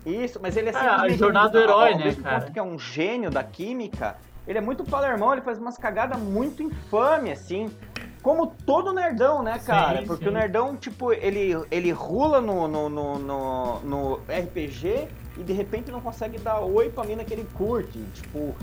[0.06, 2.50] Isso, mas ele é Ah, a simplesmente- jornada do herói, né, cara?
[2.50, 4.16] que é um gênio da química,
[4.46, 7.70] ele é muito palermão, ele faz umas cagadas muito infame, assim.
[8.22, 10.00] Como todo nerdão, né, cara?
[10.00, 10.30] Sim, Porque sim.
[10.30, 15.90] o nerdão, tipo, ele, ele rula no, no, no, no, no RPG e de repente
[15.90, 17.98] não consegue dar oi pra mina que ele curte.
[18.14, 18.54] Tipo.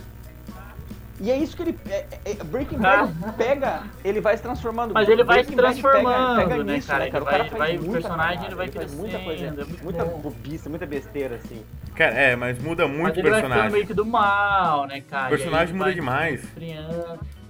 [1.20, 1.80] E é isso que ele.
[1.90, 4.94] é- é- Breaking Bad pega, ele vai se transformando.
[4.94, 7.04] Mas ele vai se Breaking Bad transformando, né, nisso, cara?
[7.04, 8.80] O Ele cara vai- faz vai- o muita personagem, ele vai muita
[9.20, 10.20] coisa, crescendo, é muita bom.
[10.20, 11.64] bobice, muita besteira, assim.
[11.96, 13.72] Cara, é, mas muda muito Mas o ele vai ficando personagem.
[13.72, 15.28] meio que do mal, né, cara?
[15.28, 16.44] O personagem muda demais.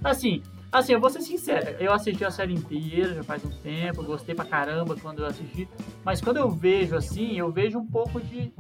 [0.03, 4.03] Assim, assim, eu vou ser sincero, eu assisti a série inteira já faz um tempo,
[4.03, 5.68] gostei pra caramba quando eu assisti,
[6.03, 8.53] mas quando eu vejo assim, eu vejo um pouco de.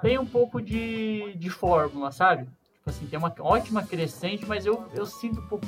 [0.00, 2.48] Tem um pouco de, de fórmula, sabe?
[2.82, 5.64] Tipo assim, tem uma ótima crescente, mas eu, eu sinto um pouco,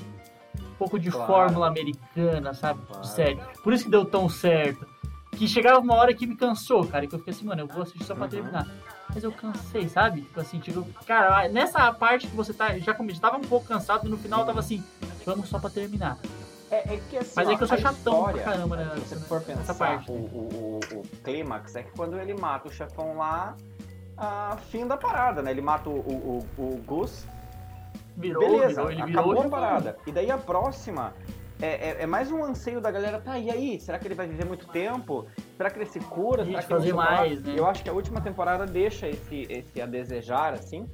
[0.60, 1.26] um pouco de Claro.
[1.32, 2.80] fórmula americana, sabe?
[2.88, 3.04] Claro.
[3.06, 3.40] Sério.
[3.62, 4.84] Por isso que deu tão certo.
[5.30, 7.82] Que chegava uma hora que me cansou, cara, que eu fiquei assim, mano, eu vou
[7.82, 8.30] assistir só pra Uhum.
[8.30, 8.66] terminar.
[9.14, 10.22] Mas eu cansei, sabe?
[10.22, 14.08] Tipo assim, tipo, cara, nessa parte que você tá, já como tava um pouco cansado,
[14.08, 14.82] no final eu tava assim,
[15.24, 16.18] vamos só pra terminar.
[16.68, 17.94] É, é que assim, Mas é ó, que eu sou chatão
[18.24, 20.10] pra história, caramba, né, Se você for nessa pensar, parte.
[20.10, 23.56] O, o, o, o clímax é que quando ele mata o chefão lá,
[24.16, 25.50] a fim da parada, né?
[25.50, 27.26] Ele mata o, o, o, Gus,
[28.16, 29.46] Virou, beleza, virou, acabou virou.
[29.46, 29.96] a parada.
[30.06, 31.12] E daí a próxima
[31.60, 33.80] é, é, é mais um anseio da galera, tá, e aí?
[33.80, 35.26] Será que ele vai viver muito tempo?
[35.56, 36.44] Será que ele se cura?
[36.44, 37.54] Será que ele mais, né?
[37.56, 40.88] Eu acho que a última temporada deixa esse, esse a desejar, assim.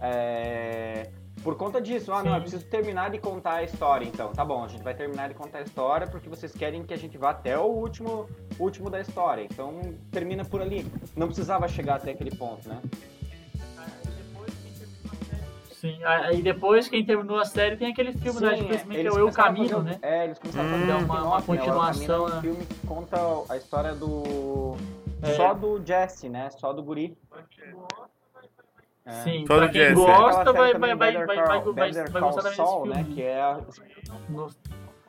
[0.00, 1.10] É,
[1.42, 2.34] Por conta disso, ah, não, Sim.
[2.36, 4.32] eu preciso terminar de contar a história, então.
[4.32, 6.96] Tá bom, a gente vai terminar de contar a história porque vocês querem que a
[6.96, 8.28] gente vá até o último,
[8.58, 9.42] último da história.
[9.42, 10.84] Então, termina por ali.
[11.14, 12.80] Não precisava chegar até aquele ponto, né?
[15.72, 19.10] Sim, aí depois, quem terminou a série, tem aquele filme da Netflix também, que é
[19.12, 19.98] o a Caminho, fazer- né?
[20.02, 20.72] É, eles começaram a Hum.
[20.80, 21.26] fazer Dá um uma- uma né?
[21.30, 22.40] O El continuação, Caminho é um né?
[22.40, 23.16] filme que conta
[23.48, 24.74] a história do...
[25.22, 25.34] É.
[25.34, 26.50] Só do Jesse, né?
[26.50, 27.16] Só do guri.
[27.58, 28.15] É.
[29.22, 29.94] Sim, Só pra quem Jesse, é.
[29.94, 32.96] gosta, vai, vai, vai, vai, vai, vai, vai gostar Saul, filme.
[32.98, 33.06] né?
[33.14, 33.56] Que é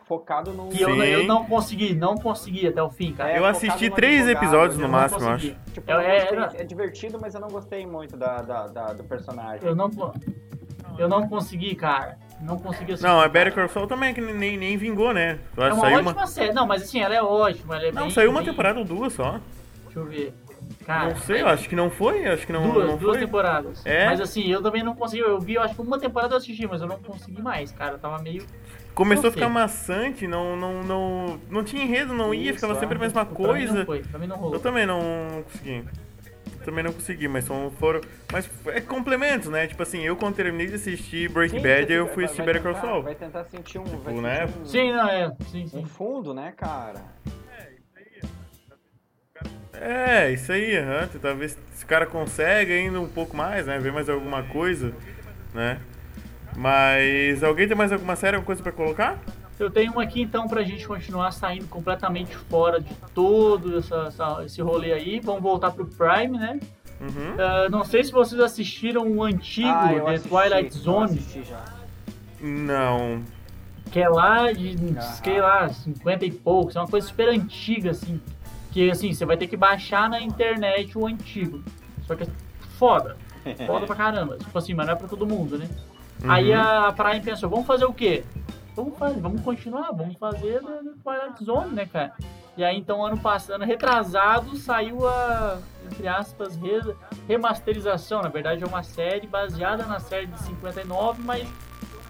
[0.05, 0.69] focado no...
[0.69, 1.01] Que eu, Sim.
[1.01, 3.31] eu não consegui, não consegui até o fim, cara.
[3.33, 5.55] É, eu assisti três advogado, episódios no máximo, acho.
[5.73, 6.29] Tipo, É,
[6.61, 9.67] é divertido, mas eu não gostei muito da, da, da- do personagem.
[9.67, 9.89] Eu não,
[10.97, 12.17] eu não consegui, cara.
[12.39, 13.07] Não consegui assistir.
[13.09, 15.39] Não, a Better Call Saul também, que nem, nem vingou, né?
[15.57, 16.27] Eu É uma saiu ótima uma...
[16.27, 16.53] série.
[16.53, 17.75] Não, mas assim, ela é ótima.
[17.77, 19.39] Ela é Não, bem- saiu uma bem- temporada ou duas só.
[19.85, 20.33] Deixa eu ver.
[20.85, 23.25] Cara, Não sei, eu acho que não foi, acho que não, duas, não duas foi.
[23.25, 23.85] temporadas.
[23.85, 24.05] É?
[24.05, 25.21] Mas assim, eu também não consegui.
[25.23, 27.93] Eu vi, eu acho que uma temporada eu assisti, mas eu não consegui mais, cara.
[27.93, 28.45] Eu tava meio.
[28.95, 29.53] Começou Não a ficar sei.
[29.53, 32.79] maçante, não, não, não, não tinha enredo, não ia, Isso, ficava é.
[32.79, 33.85] sempre a mesma Pra mim não coisa.
[33.85, 34.59] foi, pra mim não Eu rolou.
[34.59, 35.83] também não consegui.
[36.59, 38.01] Eu também não consegui, mas são, foram.
[38.33, 39.67] Mas é complementos, né?
[39.67, 42.53] Tipo assim, eu quando terminei de assistir Breaking Sim, Bad, eu vai- fui assistir vai
[42.53, 43.03] Better Call Saul.
[43.03, 43.83] Vai tentar sentir um...
[43.83, 44.47] Vai Tipo, né?
[44.47, 45.31] sentir um, Sim, não, é.
[45.51, 45.85] Sim, um sim.
[45.85, 47.01] fundo, né, cara?
[49.81, 51.07] É, isso aí, aham.
[51.07, 53.77] Tentar ver se se o cara consegue ainda um pouco mais, né?
[53.77, 54.91] Ver mais alguma coisa,
[55.53, 55.77] né?
[56.55, 59.19] Mas alguém tem mais alguma série, alguma coisa pra colocar?
[59.59, 64.43] Eu tenho uma aqui então pra gente continuar saindo completamente fora de todo essa, essa-
[64.43, 65.19] esse rolê aí.
[65.19, 66.59] Vamos voltar pro Prime, né?
[66.99, 67.35] Uhum.
[67.39, 71.63] Ah, não sei se vocês assistiram o antigo Ah, The assisti, Twilight Zone, assisti já.
[72.41, 73.21] Não.
[73.91, 75.01] que é lá de, Aham.
[75.01, 78.19] sei lá, 50 e poucos, é uma coisa super antiga, assim.
[78.71, 81.63] Que assim, você vai ter que baixar na internet o antigo.
[82.05, 82.27] Só que é
[82.77, 83.17] foda.
[83.65, 84.37] Foda pra caramba.
[84.37, 85.69] Tipo assim, mas não é pra todo mundo, né?
[86.21, 86.31] Uhum.
[86.31, 88.23] Aí a Prime pensou, vamos fazer o quê?
[88.75, 92.13] Vamos fazer, vamos continuar, vamos fazer do, Twilight Zone, né, cara?
[92.57, 96.93] E aí então ano passado, ano retrasado, saiu a, entre aspas, re-
[97.27, 98.21] remasterização.
[98.21, 101.47] Na verdade é uma série baseada na série de 59, mas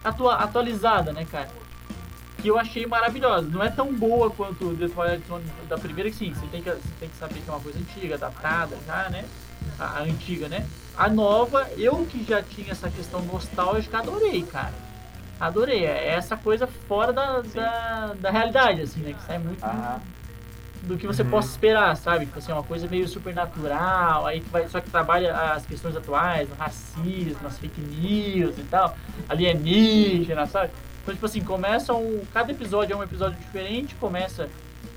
[0.03, 1.49] atua- atualizada, né, cara?
[2.41, 3.47] Que eu achei maravilhosa.
[3.49, 6.69] Não é tão boa quanto The Twilight Zone da primeira, que sim, você tem que,
[6.69, 9.25] você tem que saber que é uma coisa antiga, adaptada já, né?
[9.79, 10.65] A, a antiga, né?
[10.95, 14.73] A nova, eu que já tinha essa questão nostálgica, adorei, cara.
[15.39, 15.85] Adorei.
[15.85, 19.13] É essa coisa fora da, da, da realidade, assim, né?
[19.13, 19.99] Que sai muito Aham.
[20.83, 21.29] do que você Uhum.
[21.29, 22.25] possa esperar, sabe?
[22.27, 26.49] Tipo assim, uma coisa meio supernatural, aí que vai, só que trabalha as questões atuais,
[26.51, 28.95] o racismo, as fake news e tal,
[29.27, 30.71] alienígena, sabe?
[31.07, 32.21] Então, tipo assim, começa um.
[32.33, 34.49] Cada episódio é um episódio diferente, começa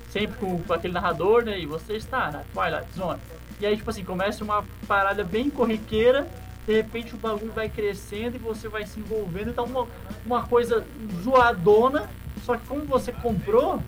[0.09, 1.57] sempre com, com aquele narrador, né?
[1.57, 3.19] E você está na Twilight Zone.
[3.61, 6.27] E aí, tipo assim, começa uma parada bem corriqueira
[6.65, 9.49] de repente o bagulho vai crescendo e você vai se envolvendo.
[9.49, 9.87] Então uma,
[10.25, 10.85] uma coisa
[11.23, 12.09] zoadona,
[12.43, 13.81] só que como você comprou,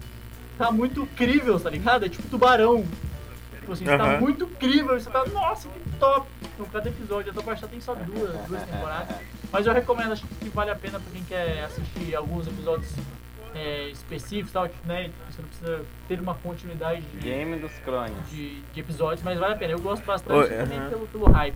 [0.58, 2.06] tá muito crível, tá ligado?
[2.06, 2.86] É tipo tubarão.
[3.60, 4.20] Tipo assim, tá Aham.
[4.20, 6.28] muito crível, você tá, nossa, que top!
[6.54, 9.16] Então cada episódio, eu tô baixando tem só duas, duas temporadas.
[9.54, 12.92] Mas eu recomendo, acho que vale a pena pra quem quer assistir alguns episódios
[13.54, 15.12] é, específicos, tal, que, né?
[15.30, 18.16] Você não precisa ter uma continuidade de, Game dos clones.
[18.32, 19.74] de, de episódios, mas vale a pena.
[19.74, 20.90] Eu gosto bastante Oi, também aham.
[20.90, 21.56] pelo, pelo hype.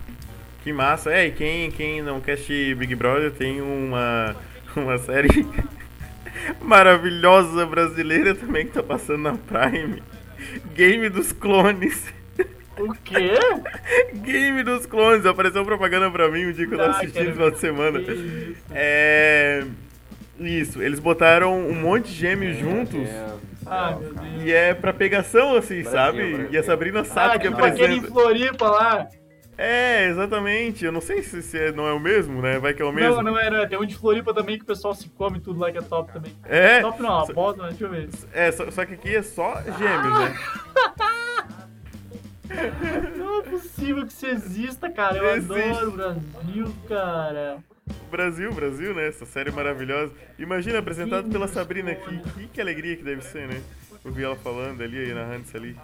[0.62, 1.10] Que massa.
[1.10, 4.36] É, e quem, quem não quer assistir Big Brother tem uma,
[4.76, 5.44] uma série
[6.62, 10.00] maravilhosa brasileira também que tá passando na Prime.
[10.72, 12.14] Game dos Clones.
[12.78, 13.32] O quê?
[14.14, 15.26] Game dos Clones.
[15.26, 17.98] Apareceu propaganda pra mim um dia que eu tava Ah, assistindo no final de semana.
[18.00, 18.56] Isso.
[18.72, 19.64] É.
[20.40, 22.94] Isso, eles botaram um monte de gêmeos juntos.
[22.94, 24.14] Meu Deus do Ah, céu, meu.
[24.14, 24.42] Deus.
[24.44, 26.30] E é pra pegação, assim, Brasil, sabe?
[26.32, 26.48] Brasil.
[26.52, 28.12] E a Sabrina sabe Ah, que tipo aquele em apresenta.
[28.12, 29.08] Floripa lá.
[29.60, 30.84] É, exatamente.
[30.84, 32.60] Eu não sei se, se é- não é o mesmo, né?
[32.60, 33.16] Vai que é o mesmo.
[33.16, 33.66] Não, não é, não é.
[33.66, 36.12] Tem um de Floripa também que o pessoal se come tudo lá que é top
[36.12, 36.32] também.
[36.44, 38.08] É, Top não, só- aposta, mas deixa eu ver.
[38.32, 40.38] é só, só que aqui é só gêmeos, né?
[43.16, 45.18] Não é possível que isso exista, cara.
[45.18, 45.52] Eu Existe.
[45.52, 47.58] adoro o Brasil, cara.
[48.10, 49.08] Brasil, Brasil, né?
[49.08, 50.12] Essa série maravilhosa.
[50.38, 52.18] Imagina, apresentado pela Sabrina aqui.
[52.34, 53.62] Que, que alegria que deve ser, né?
[54.04, 55.76] Eu vi ela falando ali, narrando isso ali.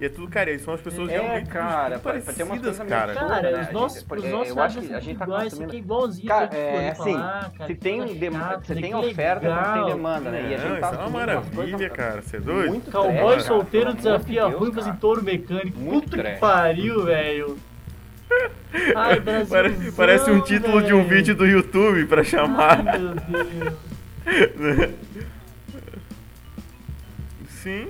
[0.00, 2.60] E é tudo, cara, eles são as pessoas É, realmente cara, pra- pra ter umas
[2.60, 3.14] parecidas, coisas cara.
[3.14, 3.60] Cara, né?
[3.62, 5.54] os A nossos, gente- os é, nossos eu acho que a gente tá iguais, isso
[5.54, 5.76] aqui é consumindo.
[5.84, 6.28] igualzinho.
[6.28, 9.72] Cara, é assim, lá, cara, se tem, coisa dem- chata, se que tem oferta, legal.
[9.84, 10.40] tem demanda, né?
[10.40, 12.22] E a Não, gente isso tá é uma maravilha, cara.
[12.22, 12.68] Você é doido?
[12.70, 15.78] Muito Cowboy solteiro desafia ruivas em touro mecânico.
[15.78, 17.56] Muito Puta que pariu, velho.
[18.96, 19.46] Ai, Brasil.
[19.46, 22.84] Pare- Parece um título de um vídeo do YouTube pra chamar.
[22.84, 23.74] Ai, meu Deus.
[27.48, 27.88] Sim.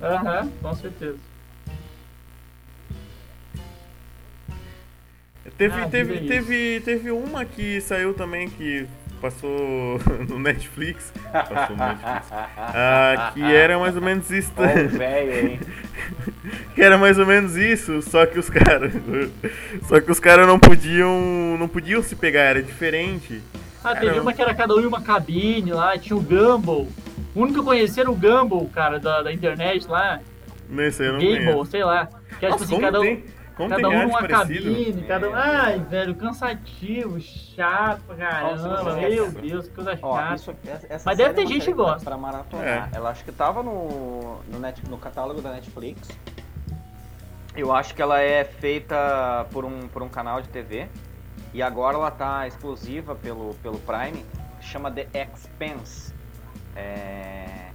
[0.00, 1.18] Aham, com certeza.
[5.56, 8.86] Teve, Ah, teve, teve, teve uma que saiu também que
[9.20, 11.12] passou no Netflix.
[11.32, 12.26] Passou no Netflix.
[12.56, 14.52] Ah, que era mais ou menos isso.
[14.56, 15.60] Ó, o velho, hein?
[16.74, 18.92] que era mais ou menos isso, só que os caras.
[19.88, 21.56] Só que os caras não podiam.
[21.58, 23.42] não podiam se pegar, era diferente.
[23.82, 26.88] Ah, teve uma que era cada um em uma cabine lá, tinha o Gumball.
[27.38, 30.18] O único que eu conhecia era o Gumball, cara, da, da internet lá.
[30.68, 31.70] Nesse aí eu não Gable, conheço.
[31.70, 32.08] sei lá.
[32.40, 33.02] Que Nossa, tipo assim, como cada um.
[33.02, 33.24] tem,
[33.56, 34.74] como Cada um numa parecido?
[34.74, 35.34] cabine, cada um.
[35.34, 38.16] Ai, velho, cansativo, chato Nossa,
[38.68, 38.82] caramba.
[38.82, 39.30] você Meu.
[39.30, 40.34] Deus, que coisa Ó, chata.
[40.34, 42.04] isso, essa essa Mas deve ter é gente que gosta.
[42.04, 42.90] Pra maratonar.
[42.92, 42.96] É.
[42.96, 46.08] Ela acho que tava no, no, net, no catálogo da Netflix.
[47.56, 50.88] Eu acho que ela é feita por um, por um canal de TV.
[51.54, 54.24] E agora ela tá exclusiva pelo, pelo Prime.
[54.60, 56.17] Chama The Expanse.
[56.78, 57.70] É,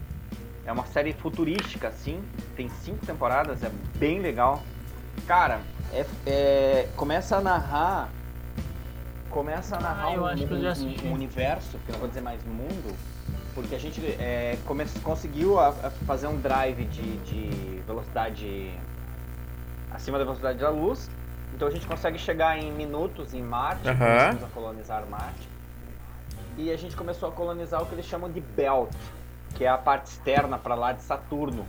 [0.66, 2.24] é uma série futurística, assim.
[2.56, 4.64] Tem cinco temporadas, é bem legal.
[5.28, 5.60] Cara,
[5.92, 8.10] é, é- começa a narrar.
[9.30, 10.16] Começa a narrar Ah, um,
[10.84, 12.96] um- um universo, que eu não vou dizer mais mundo,
[13.56, 18.72] porque a gente é, come- conseguiu a- a fazer um drive de, de velocidade
[19.92, 21.10] acima da velocidade da luz.
[21.56, 25.48] Então a gente consegue chegar em minutos em Marte, começamos a colonizar Marte.
[26.58, 28.92] E a gente começou a colonizar o que eles chamam de Belt,
[29.56, 31.66] que é a parte externa para lá de Saturno,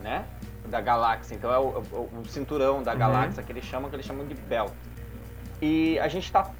[0.00, 0.24] né?
[0.68, 1.34] Da galáxia.
[1.34, 2.98] Então é o, o- o cinturão da Uhum.
[2.98, 4.72] galáxia que eles chamam, que eles chamam de Belt.
[5.62, 6.50] E a gente tá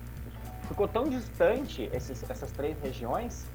[0.68, 3.46] ficou tão distante esses- essas três regiões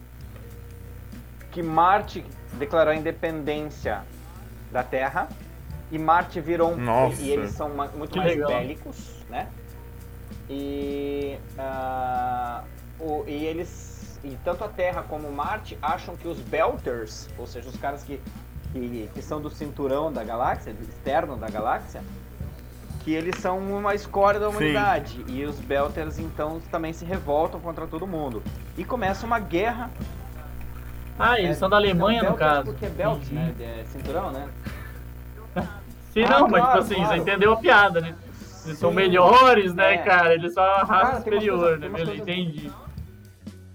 [1.52, 2.24] que Marte
[2.54, 4.04] declarou a independência
[4.72, 5.28] da Terra
[5.92, 7.20] e Marte virou um Nossa.
[7.22, 8.50] e eles são muito Que mais legal.
[8.52, 9.48] bélicos, né?
[10.48, 12.64] E, ah,
[13.00, 17.70] o- e eles e tanto a Terra como Marte acham que os Belters, ou seja,
[17.70, 18.20] os caras que,
[18.74, 22.02] que, que são do cinturão da galáxia, do externo da galáxia,
[23.04, 24.58] que eles são uma escória da Sim.
[24.58, 25.24] humanidade.
[25.30, 28.44] E os Belters então também se revoltam contra todo mundo.
[28.78, 29.90] E começa uma guerra.
[31.18, 32.66] Ah, eles É, são da Alemanha, não, no caso.
[32.66, 33.36] Porque é belt, Entendi.
[33.36, 33.54] né?
[33.82, 34.50] É cinturão, né?
[36.14, 37.10] Sim, Ah, não, mas claro, tipo assim, claro.
[37.10, 38.16] você entendeu a piada, né?
[38.66, 38.96] Eles são Sim.
[38.98, 39.98] melhores, né, É.
[40.00, 40.34] cara?
[40.34, 41.88] Eles são a raça Cara, superior, coisas- né?
[41.88, 42.72] Beleza, coisas- entendi.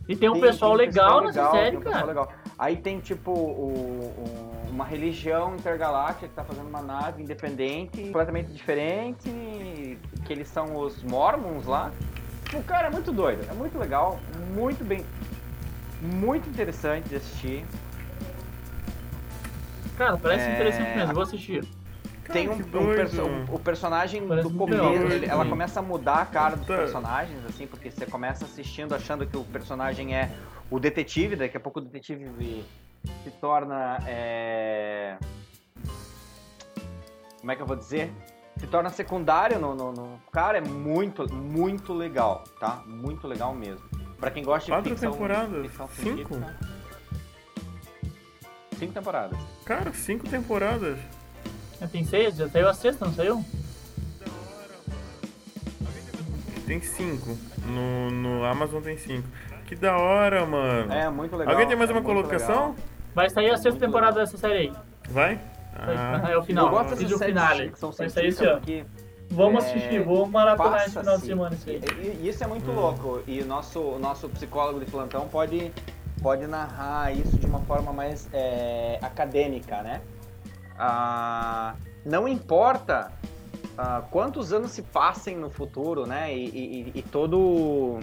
[0.09, 2.05] E tem um Tem- pessoal tem legal pessoal nessa legal, série, um cara.
[2.07, 2.33] legal.
[2.59, 8.53] Aí tem tipo o- o- uma religião intergaláctica que tá fazendo uma nave independente, completamente
[8.53, 11.91] diferente, que eles são os Mormons lá.
[12.53, 14.19] O cara é muito doido, é muito legal,
[14.55, 15.05] muito bem,
[16.03, 17.65] muito interessante de assistir.
[19.97, 20.55] Cara, parece É.
[20.55, 21.65] interessante mesmo, vou assistir.
[22.33, 22.63] Tem um, um
[22.95, 23.23] perso-
[23.53, 25.11] o personagem Parece do começo, legal.
[25.11, 29.27] ele- ela começa a mudar a cara dos personagens, assim, porque você começa assistindo achando
[29.27, 30.31] que o personagem é
[30.71, 32.65] o detetive, daqui a pouco o detetive
[33.23, 35.17] se torna é,
[37.41, 38.13] como é que eu vou dizer?
[38.57, 42.83] Se torna secundário no, no, no- cara, é muito, muito legal, tá?
[42.87, 43.85] Muito legal mesmo.
[44.19, 45.63] Pra quem gosta de Quatro ficção, temporadas?
[45.67, 46.35] ficção Cinco?
[48.79, 49.39] Cinco temporadas.
[49.65, 50.99] Cara, cinco temporadas.
[51.85, 52.37] Já Tem seis?
[52.37, 53.45] Já saiu a sexta, não saiu?
[56.67, 57.37] Tem cinco.
[57.67, 59.29] No, no Amazon tem cinco.
[59.67, 60.91] Que da hora, mano.
[60.93, 61.53] É, muito legal.
[61.53, 62.71] Alguém tem mais é uma colocação?
[62.71, 62.77] legal.
[63.15, 64.25] Vai sair a sexta Muito temporada legal.
[64.25, 64.73] dessa série aí.
[65.11, 65.39] Vai?
[65.77, 66.67] Ah, é o final.
[66.67, 67.63] eu gosto dessas séries finale.
[67.65, 68.61] de ficção Vai sair esse científica ano.
[68.61, 68.85] porque
[69.31, 71.27] Vamos É, assistir, vamos maratonar esse final de passa-se.
[71.27, 71.81] semana isso aí.
[72.03, 72.75] E, e isso é muito Hum.
[72.75, 73.21] louco.
[73.27, 75.71] E o nosso, o nosso psicólogo de plantão pode,
[76.23, 80.01] pode narrar isso de uma forma mais é, acadêmica, né?
[80.79, 83.13] Ah, não importa
[83.77, 86.35] ah, quantos anos se passem no futuro, né?
[86.35, 88.01] E, e- e- todo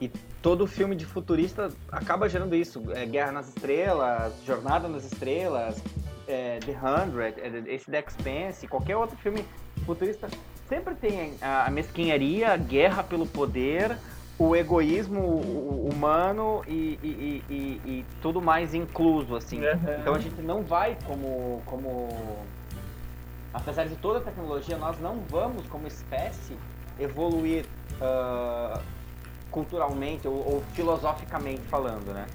[0.00, 0.08] e
[0.40, 2.82] todo filme de futurista acaba gerando isso.
[2.92, 5.82] É, Guerra nas Estrelas, Jornada nas Estrelas,
[6.26, 9.44] é, The Hundred, é, esse The Expanse, qualquer outro filme
[9.84, 10.28] futurista
[10.68, 13.96] sempre tem a mesquinharia, a guerra pelo poder,
[14.38, 19.60] o egoísmo hu- hu- humano e, e- e- e- tudo mais incluso, assim.
[19.60, 19.94] Uhum.
[20.00, 22.08] Então a gente não vai como, como...
[23.52, 26.54] Apesar de toda a tecnologia, nós não vamos, como espécie,
[27.00, 27.64] evoluir
[28.00, 28.80] ah,
[29.50, 32.26] culturalmente ou, ou filosoficamente falando, né?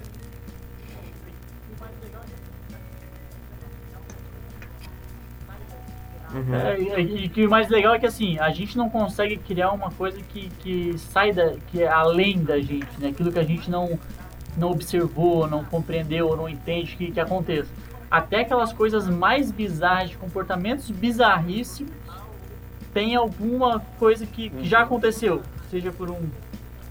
[6.34, 6.54] Uhum.
[6.54, 9.90] É, e, e o mais legal é que assim, a gente não consegue criar uma
[9.90, 11.54] coisa que, que sai da.
[11.70, 13.08] que é além da gente, né?
[13.08, 13.98] Aquilo que a gente não,
[14.56, 17.70] não observou, não compreendeu, não entende que, que aconteça.
[18.10, 21.92] Até aquelas coisas mais bizarras, de comportamentos bizarríssimos,
[22.92, 25.42] tem alguma coisa que, que já aconteceu.
[25.70, 26.20] Seja por um.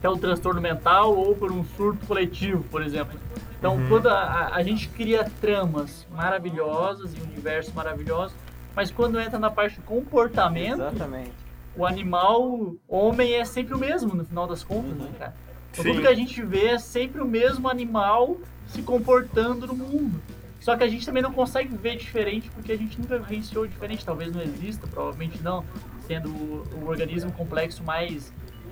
[0.01, 3.17] é um transtorno mental ou por um surto coletivo, por exemplo.
[3.57, 3.87] Então, Uhum.
[3.87, 8.35] quando a, a- a gente cria tramas maravilhosas e universos maravilhosos,
[8.76, 11.34] mas quando entra na parte do comportamento, Exatamente.
[11.76, 15.34] o animal homem é sempre o mesmo no final das contas, né, cara?
[15.71, 20.21] Então, tudo que a gente vê é sempre o mesmo animal se comportando no mundo.
[20.59, 24.05] Só que a gente também não consegue ver diferente porque a gente nunca vivenciou diferente.
[24.05, 25.65] Talvez não exista, provavelmente não,
[26.07, 28.32] sendo o, o organismo complexo mais,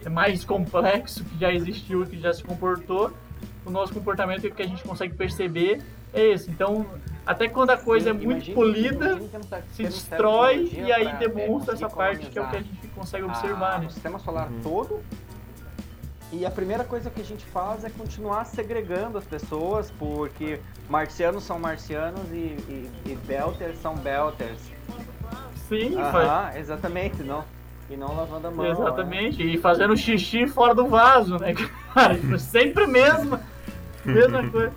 [0.10, 3.12] mais complexo que já existiu, que já se comportou.
[3.66, 5.82] O nosso comportamento que a gente consegue perceber
[6.14, 6.50] é esse.
[6.50, 6.86] Então,
[7.26, 11.28] até quando a coisa é muito Imagine- polida, imagine se destrói e aí pra, é,
[11.30, 13.88] demonstra essa parte que é o que a gente consegue a- observar, né?
[13.88, 14.60] o sistema solar Uhum.
[14.64, 15.00] todo.
[16.34, 21.44] E a primeira coisa que a gente faz é continuar segregando as pessoas, porque marcianos
[21.44, 22.36] são marcianos e,
[22.70, 24.60] e, e belters são belters.
[25.68, 27.44] Sim, faz- Aham, exatamente, não.
[27.90, 28.66] E não lavando a mão.
[28.66, 28.72] né?
[28.72, 31.54] Exatamente, e fazendo xixi fora do vaso, né,
[31.94, 32.18] cara?
[32.40, 33.38] Sempre mesmo,
[34.06, 34.72] mesma coisa.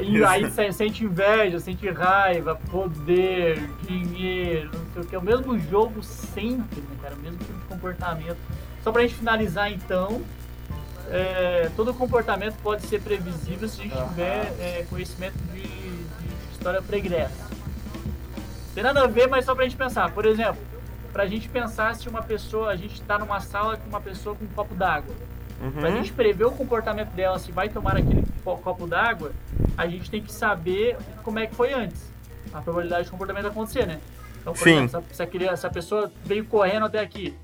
[0.00, 5.14] E aí se- sente inveja, sente raiva, poder, dinheiro, não sei o que.
[5.14, 7.14] É o mesmo jogo sempre, né, cara?
[7.14, 8.38] O mesmo tipo de comportamento.
[8.82, 10.22] Só pra gente finalizar, então,
[11.10, 16.80] é, todo comportamento pode ser previsível se a gente tiver é, conhecimento de, de história
[16.82, 17.46] pregressa.
[18.74, 20.10] Tem nada a ver, mas só pra gente pensar.
[20.12, 20.60] Por exemplo,
[21.12, 24.44] pra gente pensar se uma pessoa, a gente tá numa sala com uma pessoa com
[24.44, 25.14] um copo d'água.
[25.58, 25.96] Pra Uhum.
[25.96, 29.32] gente prever o comportamento dela, se vai tomar aquele co- copo d'água,
[29.76, 32.12] a gente tem que saber como é que foi antes.
[32.52, 33.98] A probabilidade de comportamento acontecer, né?
[34.40, 34.84] Então, por Sim.
[34.84, 37.36] exemplo, se a, criança- se a pessoa veio correndo até aqui,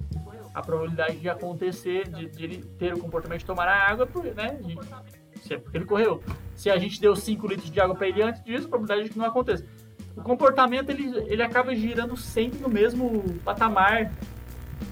[0.54, 4.30] a probabilidade de acontecer, de, de ele ter o comportamento de tomar a água, porque,
[4.30, 4.58] né?
[5.42, 6.22] se é porque ele correu.
[6.54, 9.10] Se a gente deu 5 litros de água pra ele antes disso, a probabilidade de
[9.12, 9.64] que não aconteça.
[10.16, 14.10] O comportamento, ele, ele acaba girando sempre no mesmo patamar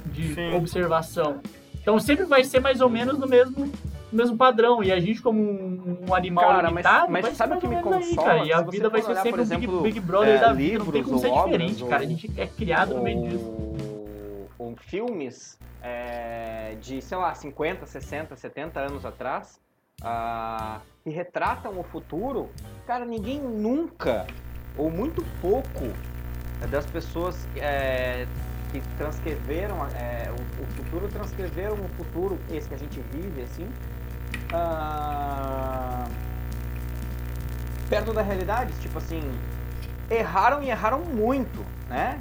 [0.06, 0.52] de Sim.
[0.54, 1.40] observação.
[1.82, 3.72] Então sempre vai ser mais ou menos no mesmo, no
[4.16, 4.82] mesmo padrão.
[4.82, 7.58] E a gente, como um, um animal Cara, mas- limitado, mas vai ser sabe o
[7.58, 8.26] que ou me aí, consola?
[8.28, 8.44] cara.
[8.46, 10.78] E a vida vai ser olhar, sempre um Big, exemplo, Big Brother é, da vida.
[10.78, 12.02] Não tem livros como ser ou diferente, cara.
[12.02, 13.44] A ou- gente é criado no meio disso.
[13.44, 19.60] ou, ou filmes é, de, sei lá, 50, 60, 70 anos atrás,
[20.04, 22.48] ah, que retratam o futuro,
[22.86, 24.24] cara, ninguém nunca,
[24.78, 25.90] ou muito pouco,
[26.70, 28.24] das pessoas é,
[28.72, 33.68] que transcreveram é, o, o futuro, transcreveram o futuro, esse que a gente vive, assim,
[34.52, 36.06] ah,
[37.88, 39.22] perto da realidade, tipo assim,
[40.10, 42.18] erraram e erraram muito, né?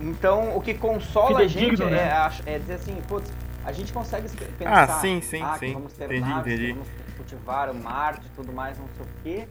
[0.00, 2.30] Então, o que consola a gente Fidedigno, é, né?
[2.44, 3.32] é dizer assim, putz,
[3.64, 5.72] a gente consegue se- pensar, Ah, sim, sim, ah, que sim.
[5.72, 6.72] vamos ter Entendi, naves, que entendi.
[6.72, 9.48] vamos cultivar o Marte e tudo mais, não sei o quê.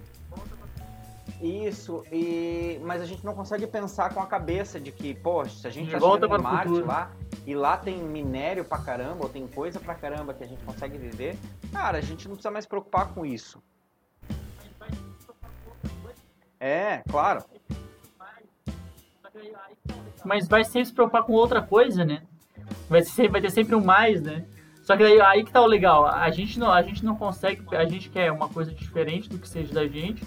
[1.41, 2.79] Isso, e...
[2.83, 5.87] mas a gente não consegue pensar com a cabeça de que, poxa, se a gente
[5.87, 6.87] De tá volta chegando Marte futuro.
[6.87, 7.11] lá,
[7.45, 10.97] e lá tem minério pra caramba, ou tem coisa pra caramba que a gente consegue
[10.97, 11.37] viver,
[11.71, 13.61] cara, a gente não precisa mais preocupar com isso.
[16.59, 17.43] É, claro.
[20.23, 22.23] Mas vai sempre se preocupar com outra coisa, né?
[22.89, 24.45] Vai, ser, vai ter sempre um mais, né?
[24.81, 26.05] Só que aí, aí que tá o legal.
[26.05, 27.63] A gente, não, a gente não consegue.
[27.75, 30.23] A gente quer uma coisa diferente do que seja da gente.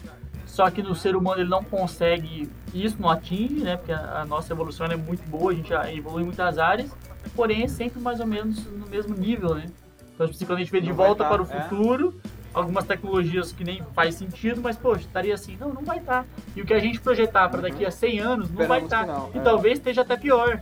[0.59, 2.51] Só que no ser humano ele não consegue.
[2.75, 3.77] Isso não atinge, né?
[3.77, 6.91] Porque a, a nossa evolução é muito boa, a gente evolui em muitas áreas.
[7.37, 9.67] Porém, é sempre mais ou menos no mesmo nível, né?
[10.13, 11.63] Então, tipo, quando a gente vê de volta vai tá, para o é.
[11.63, 12.21] futuro,
[12.53, 15.57] algumas tecnologias que nem faz sentido, mas, poxa, estaria assim.
[15.61, 16.27] Não, não vai estar.
[16.57, 19.05] E o que a gente projetar para daqui a 100 anos não vai Esperamos estar.
[19.05, 19.41] que não, E é.
[19.41, 20.61] talvez esteja até pior.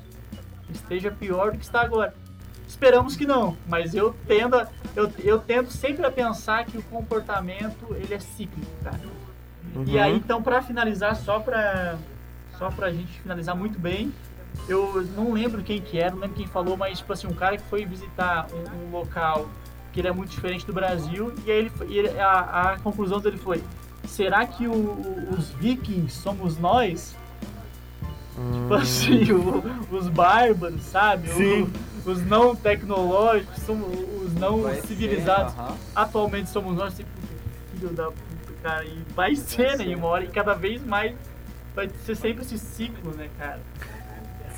[0.68, 2.12] Esteja pior do que está agora.
[2.68, 4.60] Esperamos que não, mas eu tendo,
[4.94, 9.00] eu, eu tendo sempre a pensar que o comportamento ele é cíclico, cara.
[9.84, 10.02] E Uhum.
[10.02, 11.96] aí, então, pra finalizar, só pra,
[12.58, 14.12] só pra gente finalizar muito bem,
[14.68, 17.56] eu não lembro quem que era, não lembro quem falou, mas, tipo assim, um cara
[17.56, 19.48] que foi visitar um, um local
[19.92, 23.18] que ele é muito diferente do Brasil, e aí ele, e ele- a, a conclusão
[23.20, 23.62] dele foi,
[24.06, 27.14] será que o- o- os vikings somos nós?
[28.52, 29.62] Tipo assim, o-
[29.94, 31.28] os bárbaros, sabe?
[31.30, 31.72] O- Sim.
[32.04, 33.88] os não tecnológicos, somos
[34.22, 35.74] os não Vai ser, civilizados aham.
[35.94, 37.08] atualmente somos nós, tipo,
[37.72, 38.35] filho da puta,
[38.70, 39.82] cara, e vai ser, né, ser.
[39.88, 41.14] em uma hora, e cada vez mais
[41.74, 43.60] vai ser sempre esse ciclo, né, cara.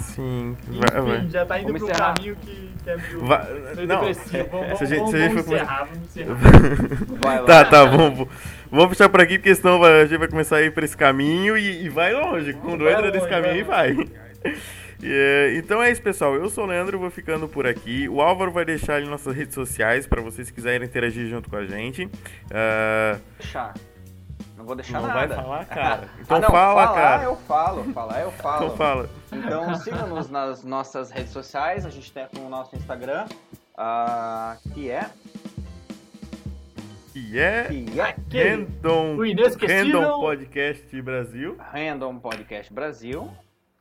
[0.01, 0.57] Sim.
[0.69, 1.29] Enfim, Vai, vai.
[1.29, 2.15] já tá indo Vamos pro encerrar.
[2.15, 4.49] caminho que, que é meio, Vai- meio não, depressivo.
[4.51, 6.37] Vamos, se a gente- vamos, se a gente vamos for encerrar, vamos encerrar.
[7.23, 7.45] Vai lá.
[7.47, 8.29] Tá, tá, vamos,
[8.71, 10.97] vamos fechar por aqui, porque senão vai- a gente vai começar a ir pra esse
[10.97, 12.53] caminho e, e vai longe.
[12.55, 14.07] Quando Vai entra nesse longe, caminho, vai vai.
[15.01, 16.35] E, é, então é isso, pessoal.
[16.35, 18.09] Eu sou o Leandro, vou ficando por aqui.
[18.09, 21.65] O Álvaro vai deixar ali nossas redes sociais pra vocês quiserem interagir junto com a
[21.65, 22.09] gente.
[23.39, 23.75] Deixar.
[24.59, 25.29] Não vou deixar não nada.
[25.29, 26.09] vai falar, cara.
[26.21, 27.23] Então ah, não, fala, falar cara.
[27.23, 28.65] eu falo, falar eu falo.
[28.67, 29.09] Então fala.
[29.33, 33.27] Então siga-nos nas nossas redes sociais, a gente tem o nosso Instagram,
[33.77, 35.09] ah, que é,
[37.13, 37.69] Que é
[38.29, 41.57] que é Random, o inesquecível- Random Podcast Brasil.
[41.73, 43.31] Random Podcast Brasil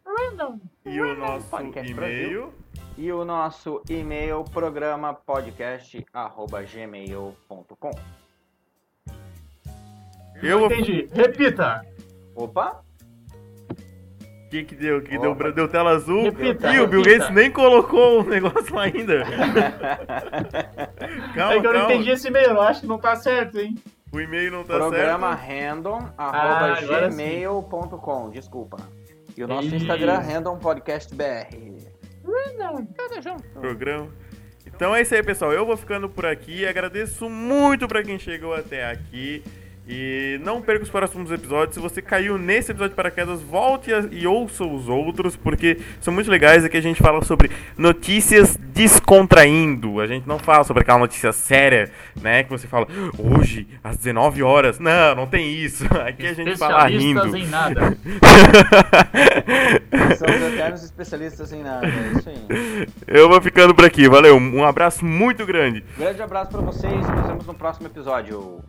[0.06, 0.60] Random.
[0.86, 2.54] E o nosso Podcast e-mail.
[2.98, 7.92] e o nosso e-mail programa podcast@gmail.com.
[10.42, 10.72] Eu vou.
[10.72, 11.08] Entendi.
[11.14, 11.86] Repita.
[12.36, 12.82] Opa,
[14.46, 15.02] O que, que deu?
[15.02, 16.24] Que deu, deu tela azul?
[16.24, 17.02] Repita, Ih, o Bill.
[17.02, 19.26] Gates nem colocou o negócio lá ainda.
[21.36, 23.76] calma, é que eu não entendi esse e-mail, eu acho que não tá certo, hein?
[24.12, 25.52] O e-mail não tá programa certo.
[25.52, 26.76] random Ah,
[28.32, 28.78] desculpa.
[29.36, 29.76] E o nosso Isso.
[29.76, 31.56] Instagram Random Podcast BR.
[33.54, 34.08] Programa.
[34.66, 35.54] Então é isso aí, pessoal.
[35.54, 36.66] Eu vou ficando por aqui.
[36.66, 39.44] Agradeço muito pra quem chegou até aqui.
[39.90, 41.76] E não perca os próximos episódios.
[41.76, 46.14] Se você caiu nesse episódio de paraquedas, volte a- e ouça os outros, porque são
[46.14, 46.66] muito legais.
[46.66, 50.02] Aqui a gente fala sobre notícias descontraindo.
[50.02, 51.90] A gente não fala sobre aquela notícia séria,
[52.22, 52.44] né?
[52.44, 52.86] Que você fala,
[53.18, 54.78] hoje, às 19 horas.
[54.78, 55.86] Não, não tem isso.
[56.06, 57.20] Aqui a gente fala rindo.
[57.26, 57.98] Especialistas em nada.
[60.18, 62.88] São os eternos especialistas em nada, é isso aí.
[63.08, 64.08] Eu vou ficando por aqui.
[64.10, 64.36] Valeu.
[64.38, 65.84] Um abraço muito grande.
[65.98, 68.60] Grande abraço pra vocês, nos vemos no próximo episódio.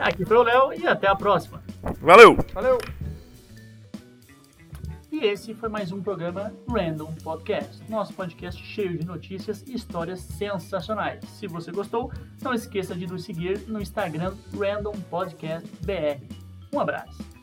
[0.00, 1.62] Aqui foi o Léo e até a próxima.
[2.00, 2.34] Valeu!
[2.54, 2.78] Valeu!
[5.12, 10.20] E esse foi mais um programa Random Podcast, nosso podcast cheio de notícias e histórias
[10.20, 11.22] sensacionais.
[11.28, 16.24] Se você gostou, não esqueça de nos seguir no Instagram Random Podcast BR.
[16.72, 17.39] Um abraço.